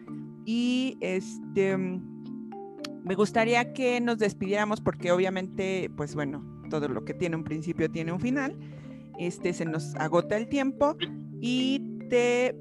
Y 0.47 0.97
este 1.01 1.77
me 1.77 3.15
gustaría 3.15 3.73
que 3.73 4.01
nos 4.01 4.19
despidiéramos 4.19 4.81
porque 4.81 5.13
obviamente, 5.13 5.91
pues 5.97 6.15
bueno, 6.15 6.45
todo 6.69 6.89
lo 6.89 7.05
que 7.05 7.15
tiene 7.15 7.37
un 7.37 7.45
principio 7.45 7.91
tiene 7.91 8.13
un 8.13 8.21
final. 8.21 8.57
Este 9.19 9.53
se 9.53 9.65
nos 9.65 9.95
agota 9.97 10.37
el 10.37 10.49
tiempo 10.49 10.97
y 11.41 11.81
te 12.09 12.55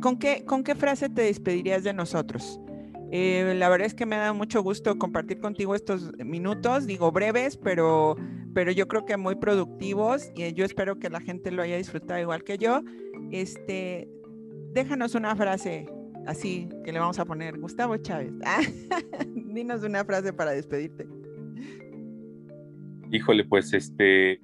¿con 0.00 0.18
qué, 0.18 0.44
con 0.44 0.64
qué 0.64 0.74
frase 0.74 1.08
te 1.08 1.22
despedirías 1.22 1.84
de 1.84 1.92
nosotros? 1.92 2.60
Eh, 3.10 3.54
la 3.56 3.68
verdad 3.68 3.86
es 3.86 3.94
que 3.94 4.06
me 4.06 4.16
dado 4.16 4.34
mucho 4.34 4.62
gusto 4.62 4.98
compartir 4.98 5.38
contigo 5.38 5.74
estos 5.74 6.12
minutos, 6.18 6.86
digo 6.86 7.12
breves, 7.12 7.56
pero, 7.56 8.16
pero 8.54 8.72
yo 8.72 8.88
creo 8.88 9.04
que 9.04 9.16
muy 9.16 9.36
productivos 9.36 10.30
y 10.34 10.52
yo 10.52 10.64
espero 10.64 10.98
que 10.98 11.10
la 11.10 11.20
gente 11.20 11.50
lo 11.50 11.62
haya 11.62 11.76
disfrutado 11.76 12.20
igual 12.20 12.42
que 12.42 12.58
yo. 12.58 12.82
Este, 13.30 14.08
déjanos 14.72 15.14
una 15.14 15.36
frase 15.36 15.86
así 16.26 16.68
que 16.84 16.92
le 16.92 16.98
vamos 16.98 17.18
a 17.18 17.24
poner 17.24 17.58
Gustavo 17.58 17.96
Chávez. 17.98 18.32
dinos 19.54 19.84
una 19.84 20.04
frase 20.04 20.32
para 20.32 20.52
despedirte. 20.52 21.06
Híjole, 23.10 23.44
pues 23.44 23.72
este. 23.72 24.40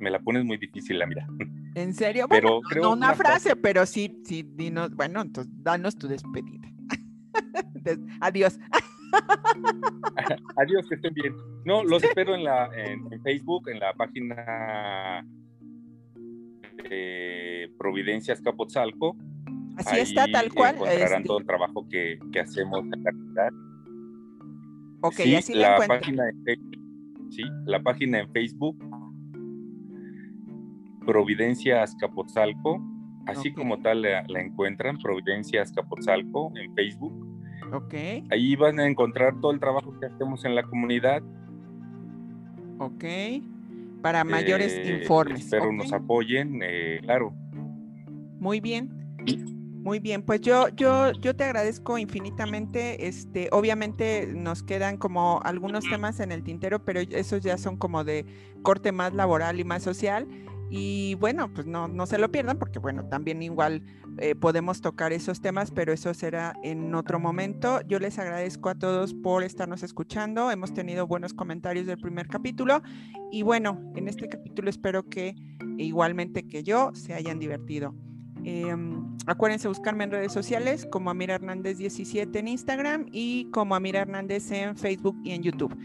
Me 0.00 0.10
la 0.10 0.18
pones 0.18 0.44
muy 0.44 0.56
difícil, 0.56 0.98
la 0.98 1.06
mira. 1.06 1.26
¿En 1.74 1.94
serio? 1.94 2.26
Pero 2.28 2.60
no 2.76 2.92
una, 2.92 3.14
frase, 3.14 3.54
pero 3.54 3.86
sí, 3.86 4.20
sí, 4.24 4.42
dinos, 4.42 4.94
bueno, 4.94 5.20
entonces 5.20 5.52
danos 5.62 5.96
tu 5.96 6.08
despedida. 6.08 6.68
Adiós. 8.20 8.58
Adiós, 10.56 10.88
que 10.88 10.94
estén 10.94 11.14
bien. 11.14 11.34
No, 11.64 11.84
los 11.84 12.02
espero 12.02 12.34
en 12.34 12.44
la 12.44 12.70
en 12.74 13.22
Facebook, 13.22 13.68
en 13.68 13.78
la 13.78 13.92
página 13.94 15.24
de 16.88 17.70
Providencias 17.78 18.40
Capotzalco. 18.40 19.16
Así 19.76 19.98
está, 19.98 20.26
tal 20.30 20.52
cual. 20.52 20.76
Encontrarán 20.76 21.12
este 21.18 21.26
todo 21.26 21.38
el 21.38 21.46
trabajo 21.46 21.86
que, 21.88 22.18
que 22.32 22.40
hacemos 22.40 22.84
en 22.92 23.04
la 23.04 23.12
comunidad. 23.12 23.50
Ok, 25.02 25.14
sí, 25.14 25.34
así 25.34 25.54
la, 25.54 25.76
página 25.86 26.24
Sí, 27.30 27.42
la 27.64 27.82
página 27.82 28.20
en 28.20 28.30
Facebook, 28.32 28.76
Providencia 31.06 31.82
Azcapotzalco, 31.82 32.82
así 33.26 33.52
como 33.52 33.80
tal 33.80 34.02
la, 34.02 34.40
encuentran, 34.40 34.98
Providencia 34.98 35.62
Azcapotzalco 35.62 36.52
en 36.56 36.74
Facebook. 36.74 37.26
Ok. 37.72 37.94
Ahí 38.30 38.56
van 38.56 38.80
a 38.80 38.86
encontrar 38.86 39.40
todo 39.40 39.52
el 39.52 39.60
trabajo 39.60 39.98
que 39.98 40.06
hacemos 40.06 40.44
en 40.44 40.54
la 40.54 40.62
comunidad. 40.62 41.22
Ok. 42.78 43.04
Para 44.02 44.24
mayores 44.24 44.72
eh, 44.74 44.98
informes. 45.00 45.40
Espero 45.40 45.72
nos 45.72 45.92
apoyen, 45.92 46.60
eh, 46.62 47.00
claro. 47.02 47.34
Muy 48.38 48.60
bien. 48.60 48.90
Muy 49.82 49.98
bien, 49.98 50.22
pues 50.22 50.42
yo, 50.42 50.68
yo, 50.68 51.10
yo 51.12 51.34
te 51.34 51.44
agradezco 51.44 51.96
infinitamente. 51.96 53.06
Este, 53.06 53.48
obviamente 53.50 54.26
nos 54.26 54.62
quedan 54.62 54.98
como 54.98 55.40
algunos 55.42 55.84
temas 55.88 56.20
en 56.20 56.32
el 56.32 56.42
tintero, 56.42 56.84
pero 56.84 57.00
esos 57.00 57.40
ya 57.40 57.56
son 57.56 57.78
como 57.78 58.04
de 58.04 58.26
corte 58.62 58.92
más 58.92 59.14
laboral 59.14 59.58
y 59.58 59.64
más 59.64 59.82
social. 59.82 60.28
Y 60.70 61.16
bueno, 61.16 61.52
pues 61.52 61.66
no, 61.66 61.88
no 61.88 62.06
se 62.06 62.16
lo 62.16 62.30
pierdan, 62.30 62.56
porque 62.56 62.78
bueno, 62.78 63.04
también 63.06 63.42
igual 63.42 63.82
eh, 64.18 64.36
podemos 64.36 64.80
tocar 64.80 65.12
esos 65.12 65.40
temas, 65.40 65.72
pero 65.72 65.92
eso 65.92 66.14
será 66.14 66.54
en 66.62 66.94
otro 66.94 67.18
momento. 67.18 67.80
Yo 67.88 67.98
les 67.98 68.20
agradezco 68.20 68.68
a 68.68 68.76
todos 68.76 69.12
por 69.12 69.42
estarnos 69.42 69.82
escuchando. 69.82 70.50
Hemos 70.52 70.72
tenido 70.72 71.08
buenos 71.08 71.34
comentarios 71.34 71.86
del 71.86 71.98
primer 71.98 72.28
capítulo. 72.28 72.82
Y 73.32 73.42
bueno, 73.42 73.80
en 73.96 74.06
este 74.06 74.28
capítulo 74.28 74.70
espero 74.70 75.08
que 75.08 75.34
igualmente 75.76 76.46
que 76.46 76.62
yo 76.62 76.92
se 76.94 77.14
hayan 77.14 77.40
divertido. 77.40 77.92
Em, 78.44 79.16
acuérdense 79.26 79.68
buscarme 79.68 80.04
en 80.04 80.12
redes 80.12 80.32
sociales 80.32 80.86
como 80.90 81.10
Amira 81.10 81.34
Hernández 81.34 81.78
17 81.78 82.38
en 82.38 82.48
Instagram 82.48 83.06
y 83.10 83.46
como 83.50 83.74
Amira 83.74 84.00
Hernández 84.00 84.50
en 84.52 84.76
Facebook 84.76 85.16
y 85.24 85.32
en 85.32 85.42
YouTube. 85.42 85.76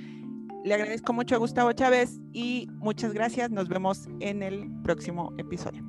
Le 0.65 0.73
agradezco 0.73 1.13
mucho 1.13 1.35
a 1.35 1.37
Gustavo 1.37 1.71
Chávez 1.73 2.17
y 2.33 2.67
muchas 2.77 3.13
gracias. 3.13 3.51
Nos 3.51 3.69
vemos 3.69 4.07
en 4.19 4.41
el 4.41 4.67
próximo 4.81 5.31
episodio. 5.37 5.83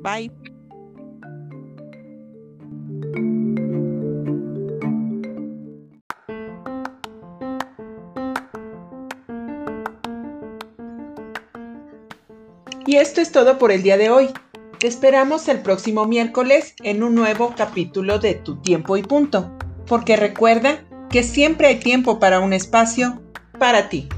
Bye. 0.00 0.32
Y 12.86 12.96
esto 12.96 13.20
es 13.20 13.30
todo 13.30 13.58
por 13.58 13.72
el 13.72 13.82
día 13.82 13.98
de 13.98 14.08
hoy. 14.08 14.30
Te 14.78 14.86
esperamos 14.86 15.48
el 15.48 15.60
próximo 15.60 16.06
miércoles 16.06 16.74
en 16.82 17.02
un 17.02 17.14
nuevo 17.14 17.52
capítulo 17.54 18.18
de 18.18 18.36
Tu 18.36 18.56
tiempo 18.62 18.96
y 18.96 19.02
punto, 19.02 19.54
porque 19.86 20.16
recuerda 20.16 20.82
que 21.10 21.22
siempre 21.22 21.66
hay 21.66 21.78
tiempo 21.78 22.18
para 22.18 22.40
un 22.40 22.54
espacio 22.54 23.20
para 23.58 23.90
ti. 23.90 24.08